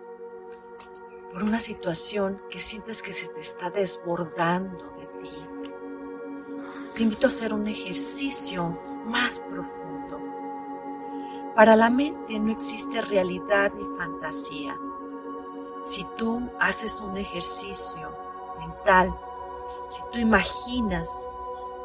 por 1.33 1.43
una 1.43 1.61
situación 1.61 2.43
que 2.51 2.61
sientes 2.61 3.03
que 3.03 3.13
se 3.13 3.29
te 3.29 3.41
está 3.41 3.71
desbordando 3.71 4.85
de 4.99 5.07
ti. 5.21 5.47
Te 6.95 7.03
invito 7.03 7.27
a 7.27 7.29
hacer 7.29 7.55
un 7.55 7.69
ejercicio 7.69 8.94
más 9.05 9.39
profundo. 9.39 10.19
Para 11.55 11.77
la 11.77 11.91
mente 11.91 12.39
no 12.39 12.51
existe 12.51 13.01
realidad 13.01 13.73
ni 13.75 13.85
fantasía. 13.97 14.77
Si 15.85 16.05
tú 16.17 16.51
haces 16.59 17.01
un 17.01 17.17
ejercicio 17.17 18.11
mental, 18.59 19.15
si 19.89 20.03
tú 20.11 20.19
imaginas 20.19 21.31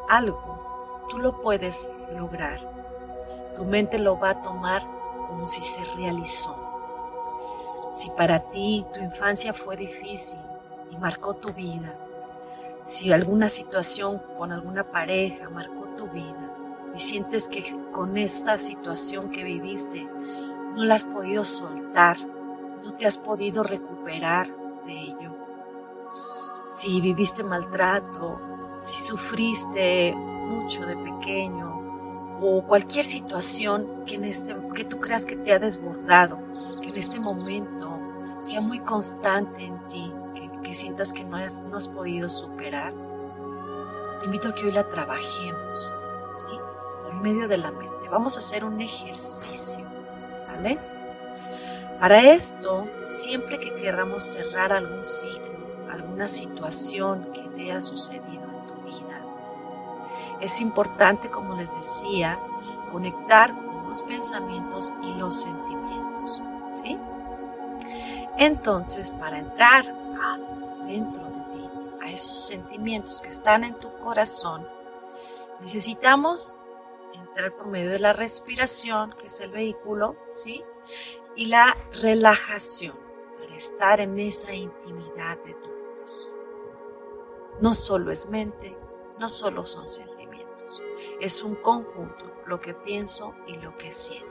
algo, 0.08 1.06
tú 1.08 1.18
lo 1.18 1.40
puedes 1.40 1.88
lograr. 2.16 2.60
Tu 3.54 3.64
mente 3.64 3.98
lo 3.98 4.18
va 4.18 4.30
a 4.30 4.42
tomar 4.42 4.82
como 5.28 5.46
si 5.46 5.62
se 5.62 5.84
realizó. 5.96 6.56
Si 7.92 8.10
para 8.10 8.40
ti 8.40 8.86
tu 8.92 9.00
infancia 9.00 9.52
fue 9.52 9.76
difícil 9.76 10.40
y 10.90 10.96
marcó 10.96 11.34
tu 11.34 11.52
vida, 11.52 11.94
si 12.84 13.12
alguna 13.12 13.48
situación 13.48 14.20
con 14.36 14.50
alguna 14.50 14.84
pareja 14.90 15.48
marcó 15.50 15.86
tu 15.96 16.08
vida 16.08 16.49
y 16.94 16.98
sientes 16.98 17.48
que 17.48 17.76
con 17.92 18.16
esta 18.16 18.58
situación 18.58 19.30
que 19.30 19.44
viviste 19.44 20.08
no 20.74 20.84
la 20.84 20.94
has 20.94 21.04
podido 21.04 21.44
soltar, 21.44 22.18
no 22.82 22.92
te 22.94 23.06
has 23.06 23.18
podido 23.18 23.62
recuperar 23.62 24.48
de 24.86 24.92
ello, 24.92 25.36
si 26.66 27.00
viviste 27.00 27.42
maltrato, 27.42 28.40
si 28.78 29.02
sufriste 29.02 30.14
mucho 30.14 30.86
de 30.86 30.96
pequeño, 30.96 32.38
o 32.42 32.62
cualquier 32.62 33.04
situación 33.04 34.04
que, 34.06 34.14
en 34.14 34.24
este, 34.24 34.56
que 34.74 34.84
tú 34.84 34.98
creas 34.98 35.26
que 35.26 35.36
te 35.36 35.52
ha 35.52 35.58
desbordado, 35.58 36.38
que 36.80 36.88
en 36.88 36.96
este 36.96 37.20
momento 37.20 37.90
sea 38.40 38.60
muy 38.60 38.80
constante 38.80 39.64
en 39.64 39.78
ti, 39.88 40.12
que, 40.62 40.74
sientas 40.74 41.12
que 41.12 41.24
no 41.24 41.36
has, 41.36 41.62
no 41.62 41.76
has 41.76 41.88
podido 41.88 42.28
superar, 42.28 42.94
te 44.20 44.26
invito 44.26 44.48
a 44.48 44.54
que 44.54 44.66
hoy 44.66 44.72
la 44.72 44.88
trabajemos, 44.88 45.94
¿sí? 46.34 46.69
Por 47.10 47.20
medio 47.20 47.48
de 47.48 47.56
la 47.56 47.70
mente. 47.70 48.08
Vamos 48.08 48.36
a 48.36 48.38
hacer 48.38 48.64
un 48.64 48.80
ejercicio, 48.80 49.84
¿sale? 50.34 50.78
Para 51.98 52.22
esto, 52.22 52.86
siempre 53.02 53.58
que 53.58 53.74
queramos 53.74 54.24
cerrar 54.24 54.72
algún 54.72 55.04
ciclo, 55.04 55.90
alguna 55.92 56.28
situación 56.28 57.32
que 57.32 57.42
te 57.42 57.62
haya 57.62 57.80
sucedido, 57.80 58.40
es 60.40 60.60
importante, 60.60 61.30
como 61.30 61.54
les 61.54 61.74
decía, 61.74 62.38
conectar 62.90 63.54
con 63.54 63.88
los 63.88 64.02
pensamientos 64.02 64.92
y 65.02 65.12
los 65.14 65.42
sentimientos. 65.42 66.42
¿sí? 66.82 66.98
Entonces, 68.38 69.10
para 69.10 69.38
entrar 69.38 69.84
dentro 70.86 71.24
de 71.24 71.30
ti, 71.30 71.70
a 72.02 72.10
esos 72.10 72.46
sentimientos 72.46 73.20
que 73.20 73.28
están 73.28 73.64
en 73.64 73.74
tu 73.74 73.92
corazón, 73.98 74.66
necesitamos 75.60 76.56
entrar 77.14 77.56
por 77.56 77.66
medio 77.66 77.90
de 77.90 77.98
la 77.98 78.12
respiración, 78.12 79.14
que 79.18 79.28
es 79.28 79.40
el 79.40 79.50
vehículo, 79.50 80.16
¿sí? 80.28 80.64
Y 81.36 81.46
la 81.46 81.76
relajación, 82.02 82.98
para 83.38 83.56
estar 83.56 84.00
en 84.00 84.18
esa 84.18 84.52
intimidad 84.54 85.38
de 85.44 85.54
tu 85.54 85.70
corazón. 85.70 86.32
No 87.60 87.74
solo 87.74 88.10
es 88.10 88.28
mente, 88.28 88.76
no 89.18 89.28
solo 89.28 89.66
son 89.66 89.88
sentimientos 89.88 90.20
es 91.20 91.42
un 91.42 91.54
conjunto, 91.54 92.24
lo 92.46 92.60
que 92.60 92.74
pienso 92.74 93.34
y 93.46 93.56
lo 93.56 93.76
que 93.76 93.92
siento. 93.92 94.26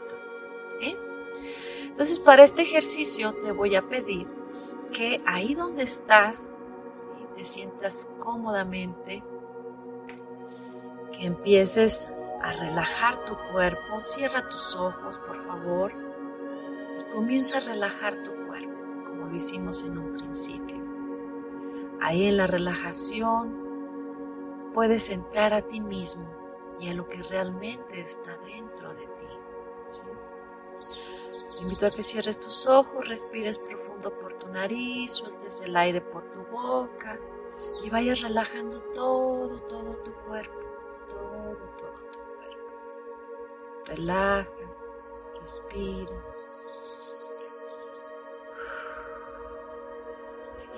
Entonces, 1.84 2.20
para 2.20 2.44
este 2.44 2.64
ejercicio 2.64 3.34
te 3.44 3.52
voy 3.52 3.76
a 3.76 3.88
pedir 3.88 4.28
que 4.92 5.22
ahí 5.26 5.54
donde 5.54 5.84
estás, 5.84 6.52
te 7.36 7.46
sientas 7.46 8.10
cómodamente, 8.20 9.24
que 11.12 11.26
empieces 11.26 12.10
a 12.42 12.54
relajar 12.54 13.26
tu 13.26 13.36
cuerpo, 13.52 14.00
cierra 14.02 14.48
tus 14.48 14.76
ojos, 14.76 15.18
por 15.20 15.44
favor, 15.46 15.92
y 17.00 17.12
comienza 17.12 17.58
a 17.58 17.62
relajar 17.62 18.24
tu 18.24 18.32
cuerpo, 18.48 18.78
como 19.08 19.26
lo 19.28 19.36
hicimos 19.36 19.84
en 19.84 19.98
un 19.98 20.14
principio. 20.14 20.78
Ahí 22.02 22.28
en 22.28 22.38
la 22.38 22.48
relajación 22.48 23.70
puedes 24.74 25.10
entrar 25.10 25.54
a 25.54 25.64
ti 25.64 25.82
mismo 25.82 26.30
y 26.80 26.90
a 26.90 26.94
lo 26.94 27.08
que 27.10 27.22
realmente 27.24 28.00
está 28.00 28.38
dentro 28.38 28.94
de 28.94 29.06
ti. 29.08 29.26
Te 31.54 31.64
invito 31.64 31.88
a 31.88 31.92
que 31.92 32.04
cierres 32.04 32.40
tus 32.40 32.68
ojos, 32.68 33.06
respires 33.06 33.60
profundo 33.60 34.18
por 34.18 34.34
tu 34.36 34.48
nariz, 34.48 35.12
sueltes 35.12 35.60
el 35.60 35.76
aire 35.76 36.00
por 36.00 36.24
tu 36.32 36.40
boca 36.50 37.20
y 37.84 37.90
vayas 37.90 38.22
relajando 38.22 38.82
todo, 38.94 39.60
todo 39.64 39.98
tu 39.98 40.14
cuerpo, 40.26 40.58
todo. 41.10 41.69
Relaja, 43.90 44.48
respira. 45.42 46.14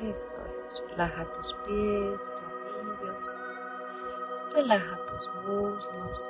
Eso 0.02 0.38
es, 0.68 0.84
relaja 0.90 1.32
tus 1.34 1.54
pies, 1.66 2.34
tobillos. 2.36 3.40
Relaja 4.54 5.06
tus 5.06 5.30
muslos, 5.46 6.30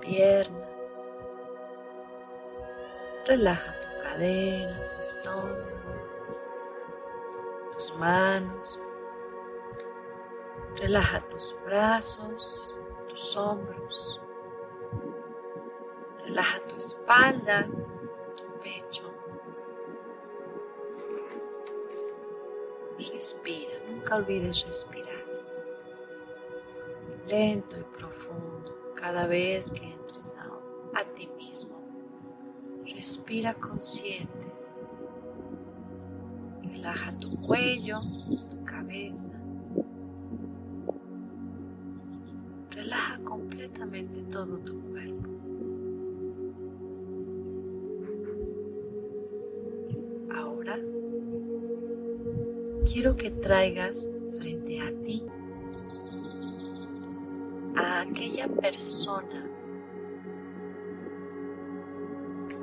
piernas. 0.00 0.94
Relaja 3.26 3.80
tu 3.82 4.02
cadera, 4.02 4.90
tu 4.94 5.00
estómago, 5.00 5.92
tus 7.72 7.94
manos. 7.96 8.80
Relaja 10.76 11.20
tus 11.28 11.54
brazos, 11.66 12.74
tus 13.10 13.36
hombros. 13.36 14.20
Relaja 16.30 16.60
tu 16.60 16.76
espalda, 16.76 17.66
tu 18.36 18.44
pecho. 18.62 19.10
Respira, 23.12 23.72
nunca 23.88 24.16
olvides 24.16 24.64
respirar 24.64 25.10
lento 27.26 27.76
y 27.78 27.84
profundo 27.84 28.92
cada 28.94 29.26
vez 29.26 29.70
que 29.70 29.84
entres 29.84 30.36
a, 30.36 31.04
ti 31.14 31.28
mismo. 31.36 31.80
Respira 32.84 33.54
consciente. 33.54 34.52
Relaja 36.62 37.12
tu 37.18 37.36
cuello, 37.38 38.00
tu 38.50 38.64
cabeza. 38.64 39.39
Que 53.16 53.30
traigas 53.30 54.08
frente 54.38 54.80
a 54.80 54.92
ti 55.02 55.24
aquella 57.76 58.48
persona 58.48 59.46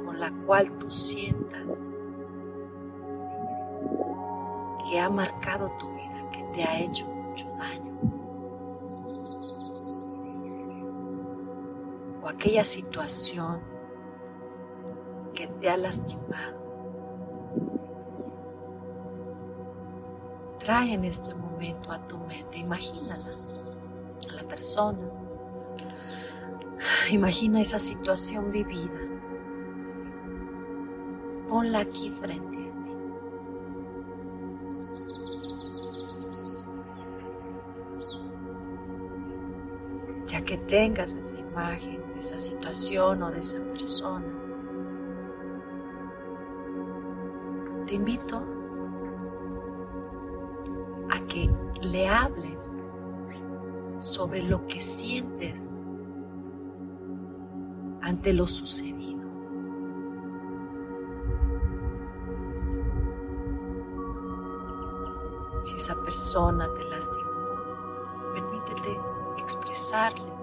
con 0.04 0.20
la 0.20 0.32
cual 0.46 0.78
tú 0.78 0.90
sientas 0.90 1.88
que 4.90 5.00
ha 5.00 5.10
marcado 5.10 5.72
tu 5.80 5.88
vida, 5.94 6.30
que 6.32 6.44
te 6.54 6.64
ha 6.64 6.80
hecho 6.80 7.06
mucho 7.08 7.48
daño. 7.58 7.98
O 12.24 12.30
aquella 12.30 12.64
situación 12.64 13.62
que 15.34 15.48
te 15.48 15.70
ha 15.70 15.78
lastimado. 15.78 16.57
Trae 20.68 20.96
en 20.96 21.06
este 21.06 21.34
momento 21.34 21.94
a 21.94 22.08
tu 22.10 22.18
mente, 22.18 22.58
imagínala, 22.58 23.30
a 24.30 24.34
la 24.34 24.44
persona. 24.44 25.00
Imagina 27.10 27.62
esa 27.62 27.80
situación 27.80 28.52
vivida. 28.52 29.00
Ponla 31.48 31.80
aquí 31.80 32.12
frente 32.12 32.58
a 32.58 32.84
ti. 32.84 32.92
Ya 40.26 40.42
que 40.42 40.58
tengas 40.58 41.14
esa 41.14 41.40
imagen, 41.40 42.04
esa 42.20 42.38
situación 42.38 43.24
o 43.24 43.32
de 43.32 43.40
esa 43.40 43.64
persona, 43.64 44.28
te 47.86 47.96
invito 47.96 48.57
le 51.98 52.08
hables 52.08 52.80
sobre 53.98 54.44
lo 54.44 54.68
que 54.68 54.80
sientes 54.80 55.76
ante 58.04 58.34
lo 58.34 58.46
sucedido. 58.46 59.28
Si 65.64 65.76
esa 65.76 65.96
persona 66.04 66.70
te 66.72 66.84
lastimó, 66.84 67.26
permítete 68.36 69.00
expresarle 69.40 70.37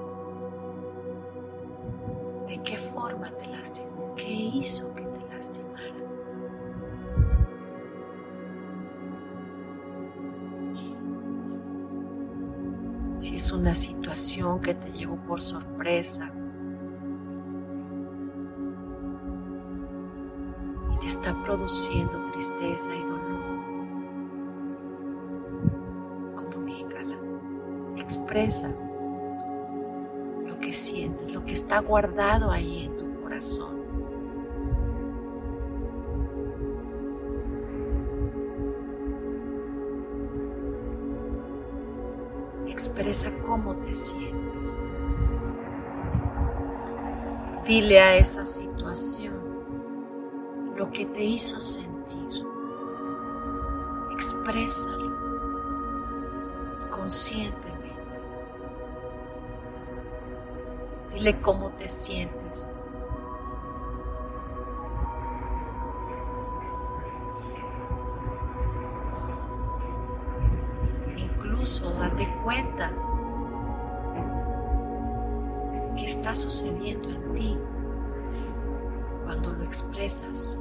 por 15.27 15.41
sorpresa 15.41 16.31
y 20.93 20.99
te 20.99 21.07
está 21.07 21.35
produciendo 21.45 22.31
tristeza 22.33 22.95
y 22.95 23.01
dolor, 23.01 23.65
comunícala, 26.35 27.17
expresa 27.97 28.71
lo 30.47 30.59
que 30.61 30.73
sientes, 30.73 31.33
lo 31.33 31.45
que 31.45 31.53
está 31.53 31.81
guardado 31.81 32.51
ahí 32.51 32.85
en 32.85 32.97
tu 32.97 33.21
corazón. 33.23 33.75
Expresa 42.69 43.31
cómo 43.47 43.77
te 43.77 43.95
sientes. 43.95 44.44
Dile 47.67 47.99
a 47.99 48.17
esa 48.17 48.45
situación 48.45 49.41
lo 50.77 50.91
que 50.91 51.07
te 51.07 51.25
hizo 51.25 51.59
sentir. 51.61 52.45
Exprésalo 54.13 55.11
conscientemente. 56.91 57.95
Dile 61.11 61.41
cómo 61.41 61.71
te 61.71 61.89
sientes. 61.89 62.71
Incluso 71.17 71.91
date 71.95 72.29
cuenta 72.45 72.93
sucediendo 76.35 77.09
en 77.09 77.33
ti 77.35 77.59
cuando 79.25 79.53
lo 79.53 79.65
expresas. 79.65 80.59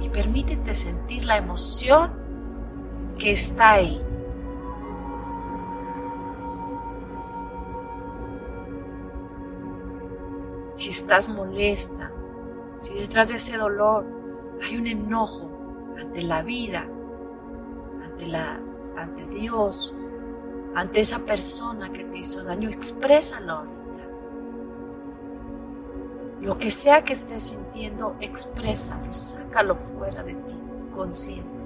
Y 0.00 0.08
permítete 0.08 0.74
sentir 0.74 1.24
la 1.24 1.36
emoción 1.36 2.12
que 3.18 3.32
está 3.32 3.72
ahí. 3.72 4.00
Si 10.74 10.90
estás 10.90 11.28
molesta, 11.28 12.10
si 12.80 12.94
detrás 12.94 13.28
de 13.28 13.34
ese 13.34 13.58
dolor 13.58 14.06
hay 14.62 14.78
un 14.78 14.86
enojo 14.86 15.50
ante 15.98 16.22
la 16.22 16.42
vida, 16.42 16.86
ante, 18.02 18.26
la, 18.26 18.58
ante 18.96 19.26
Dios, 19.26 19.94
ante 20.74 21.00
esa 21.00 21.18
persona 21.20 21.92
que 21.92 22.04
te 22.04 22.18
hizo 22.18 22.42
daño, 22.42 22.70
exprésalo. 22.70 23.79
Lo 26.40 26.56
que 26.56 26.70
sea 26.70 27.04
que 27.04 27.12
estés 27.12 27.42
sintiendo, 27.42 28.16
exprésalo, 28.18 29.12
sácalo 29.12 29.76
fuera 29.76 30.22
de 30.22 30.32
ti, 30.34 30.54
conscientemente. 30.94 31.60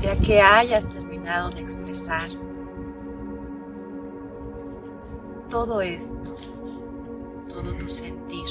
Ya 0.00 0.16
que 0.16 0.40
hayas 0.40 0.90
terminado 0.90 1.50
de 1.50 1.60
expresar 1.60 2.28
todo 5.50 5.80
esto, 5.80 6.34
todo 7.48 7.72
tu 7.74 7.88
sentir, 7.88 8.46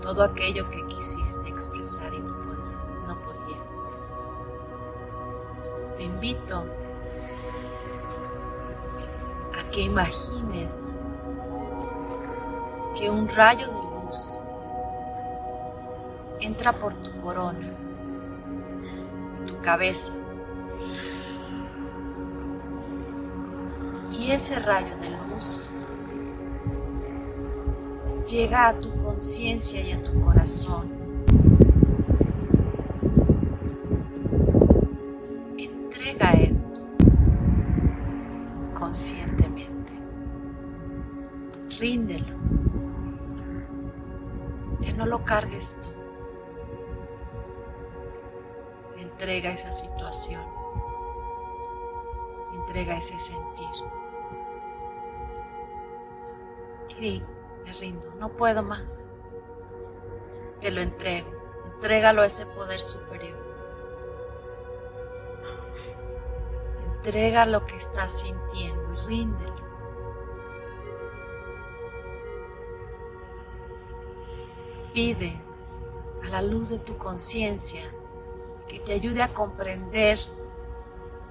todo 0.00 0.22
aquello 0.22 0.70
que 0.70 0.86
quisiste 0.86 1.48
expresar 1.48 2.14
y 2.14 2.20
no 2.20 2.36
podías, 2.36 2.96
no 3.08 3.18
podías. 3.20 3.58
Te 5.96 6.04
invito 6.04 6.64
a 9.58 9.70
que 9.72 9.80
imagines 9.80 10.94
que 13.02 13.10
un 13.10 13.26
rayo 13.26 13.66
de 13.66 13.82
luz 13.82 14.38
entra 16.38 16.72
por 16.72 16.94
tu 17.02 17.10
corona, 17.20 17.68
tu 19.44 19.60
cabeza, 19.60 20.12
y 24.12 24.30
ese 24.30 24.56
rayo 24.60 24.96
de 24.98 25.10
luz 25.10 25.68
llega 28.24 28.68
a 28.68 28.78
tu 28.78 28.96
conciencia 29.02 29.80
y 29.80 29.90
a 29.90 30.00
tu 30.04 30.20
corazón. 30.20 30.91
Tú. 45.80 45.90
Entrega 48.96 49.52
esa 49.52 49.72
situación. 49.72 50.42
Entrega 52.54 52.96
ese 52.96 53.18
sentir. 53.18 53.68
Y 56.98 57.22
me 57.64 57.72
rindo, 57.74 58.12
no 58.18 58.30
puedo 58.30 58.62
más. 58.62 59.08
Te 60.60 60.70
lo 60.70 60.80
entrego, 60.80 61.30
entrégalo 61.74 62.22
a 62.22 62.26
ese 62.26 62.46
poder 62.46 62.80
superior. 62.80 63.38
Entrega 66.96 67.46
lo 67.46 67.66
que 67.66 67.76
estás 67.76 68.20
sintiendo 68.20 68.92
y 68.92 69.06
ríndelo. 69.06 69.52
Pide 74.92 75.40
a 76.24 76.28
la 76.28 76.42
luz 76.42 76.70
de 76.70 76.78
tu 76.78 76.96
conciencia 76.98 77.82
que 78.68 78.80
te 78.80 78.92
ayude 78.92 79.22
a 79.22 79.32
comprender 79.34 80.18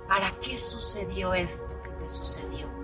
para 0.08 0.32
qué 0.42 0.58
sucedió 0.58 1.34
esto 1.34 1.82
que 1.82 1.90
te 1.92 2.08
sucedió. 2.08 2.82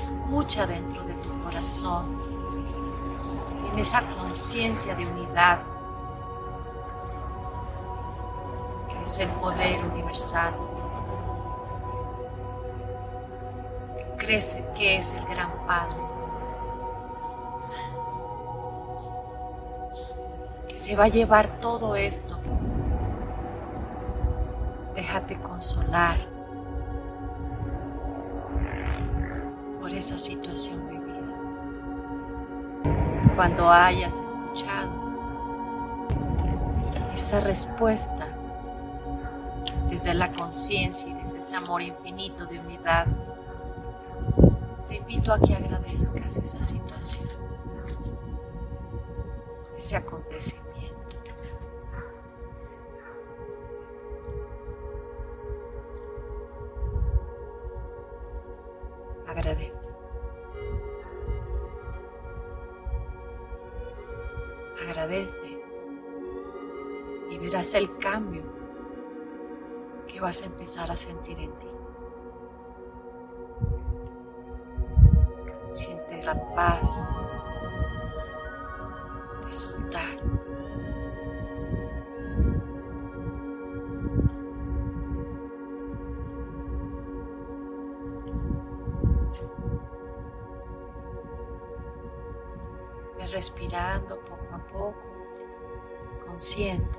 escucha 0.00 0.66
dentro 0.66 1.04
de 1.04 1.14
tu 1.14 1.42
corazón, 1.42 2.18
en 3.70 3.78
esa 3.78 4.02
conciencia 4.08 4.94
de 4.94 5.06
unidad. 5.06 5.62
que 8.88 9.02
es 9.02 9.18
el 9.18 9.30
poder 9.30 9.84
universal, 9.84 10.54
crece 14.18 14.64
que 14.76 14.96
es 14.96 15.12
el 15.12 15.24
gran 15.26 15.50
Padre, 15.66 15.96
se 20.80 20.96
va 20.96 21.04
a 21.04 21.08
llevar 21.08 21.60
todo 21.60 21.94
esto. 21.94 22.38
Déjate 24.94 25.38
consolar 25.38 26.26
por 29.78 29.92
esa 29.92 30.18
situación 30.18 30.88
vivida. 30.88 31.34
Cuando 33.36 33.70
hayas 33.70 34.20
escuchado 34.20 34.90
esa 37.12 37.40
respuesta 37.40 38.26
desde 39.90 40.14
la 40.14 40.32
conciencia 40.32 41.10
y 41.10 41.14
desde 41.22 41.40
ese 41.40 41.56
amor 41.56 41.82
infinito 41.82 42.46
de 42.46 42.58
unidad, 42.58 43.06
te 44.88 44.96
invito 44.96 45.34
a 45.34 45.38
que 45.38 45.54
agradezcas 45.54 46.38
esa 46.38 46.64
situación, 46.64 47.28
ese 49.76 49.96
acontecimiento. 49.96 50.69
Agradece 64.82 65.62
y 67.30 67.38
verás 67.38 67.74
el 67.74 67.96
cambio 67.98 68.42
que 70.08 70.20
vas 70.20 70.42
a 70.42 70.46
empezar 70.46 70.90
a 70.90 70.96
sentir 70.96 71.38
en 71.38 71.52
ti. 71.58 71.66
Siente 75.74 76.22
la 76.22 76.54
paz 76.54 77.08
de 79.46 79.52
soltar. 79.52 80.20
Respirando 93.30 94.20
consciente. 96.40 96.98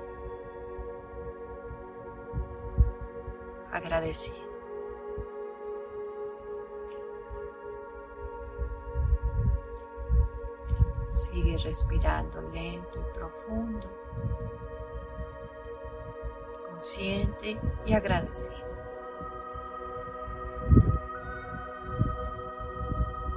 agradecido. 3.72 4.36
Sigue 11.06 11.58
respirando 11.58 12.40
lento 12.52 13.00
y 13.00 13.14
profundo, 13.14 13.88
consciente 16.68 17.58
y 17.84 17.94
agradecido. 17.94 18.54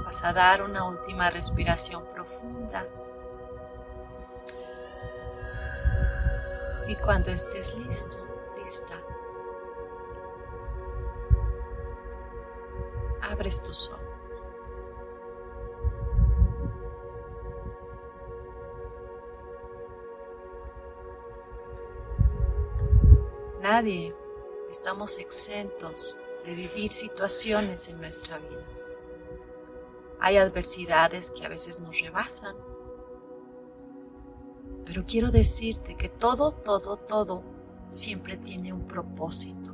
Vas 0.04 0.24
a 0.24 0.34
dar 0.34 0.62
una 0.62 0.84
última 0.84 1.32
respiración 1.32 2.06
profunda. 2.14 2.35
Y 6.88 6.96
cuando 6.96 7.32
estés 7.32 7.76
listo, 7.80 8.18
lista, 8.58 9.02
abres 13.22 13.62
tus 13.64 13.90
ojos. 13.90 14.06
Nadie 23.62 24.14
estamos 24.70 25.18
exentos 25.18 26.16
de 26.46 26.54
vivir 26.54 26.92
situaciones 26.92 27.88
en 27.88 28.00
nuestra 28.00 28.38
vida. 28.38 28.64
Hay 30.20 30.38
adversidades 30.38 31.32
que 31.32 31.46
a 31.46 31.50
veces 31.50 31.80
nos 31.80 32.00
rebasan, 32.00 32.56
pero 34.86 35.04
quiero 35.06 35.32
decirte 35.32 35.96
que 35.96 36.10
todo, 36.10 36.52
todo, 36.52 36.98
todo 36.98 37.42
siempre 37.90 38.38
tiene 38.38 38.72
un 38.72 38.82
propósito. 38.82 39.72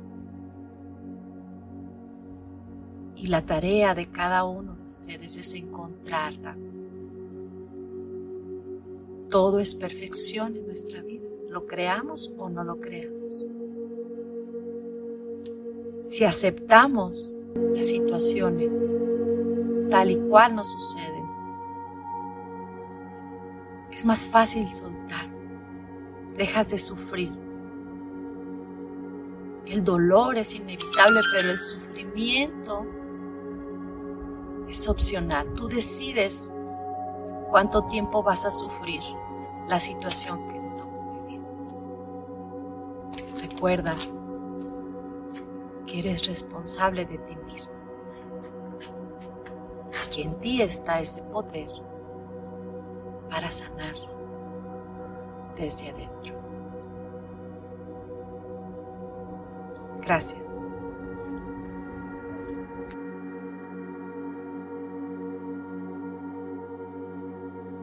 Y 3.16 3.26
la 3.28 3.42
tarea 3.42 3.94
de 3.94 4.10
cada 4.10 4.44
uno 4.44 4.74
de 4.74 4.88
ustedes 4.88 5.36
es 5.36 5.54
encontrarla. 5.54 6.56
Todo 9.30 9.60
es 9.60 9.74
perfección 9.74 10.56
en 10.56 10.66
nuestra 10.66 11.02
vida, 11.02 11.26
lo 11.48 11.66
creamos 11.66 12.34
o 12.36 12.48
no 12.48 12.64
lo 12.64 12.80
creamos. 12.80 13.44
Si 16.02 16.24
aceptamos 16.24 17.30
las 17.74 17.86
situaciones 17.86 18.84
tal 19.88 20.10
y 20.10 20.16
cual 20.16 20.56
nos 20.56 20.70
suceden, 20.72 21.21
es 24.02 24.06
más 24.06 24.26
fácil 24.26 24.66
soltar, 24.74 25.28
dejas 26.36 26.70
de 26.70 26.78
sufrir. 26.78 27.30
El 29.64 29.84
dolor 29.84 30.36
es 30.38 30.56
inevitable, 30.56 31.20
pero 31.32 31.52
el 31.52 31.58
sufrimiento 31.60 32.84
es 34.68 34.88
opcional. 34.88 35.54
Tú 35.54 35.68
decides 35.68 36.52
cuánto 37.48 37.84
tiempo 37.84 38.24
vas 38.24 38.44
a 38.44 38.50
sufrir 38.50 39.00
la 39.68 39.78
situación 39.78 40.48
que 40.48 40.58
te 40.58 40.70
tocó 40.78 41.24
vivir. 41.28 41.40
Recuerda 43.40 43.94
que 45.86 46.00
eres 46.00 46.26
responsable 46.26 47.04
de 47.04 47.18
ti 47.18 47.36
mismo. 47.46 47.74
Que 50.12 50.22
en 50.22 50.40
ti 50.40 50.60
está 50.60 50.98
ese 50.98 51.22
poder 51.22 51.91
para 53.32 53.50
sanar 53.50 53.94
desde 55.56 55.88
adentro. 55.88 56.34
Gracias. 60.02 60.61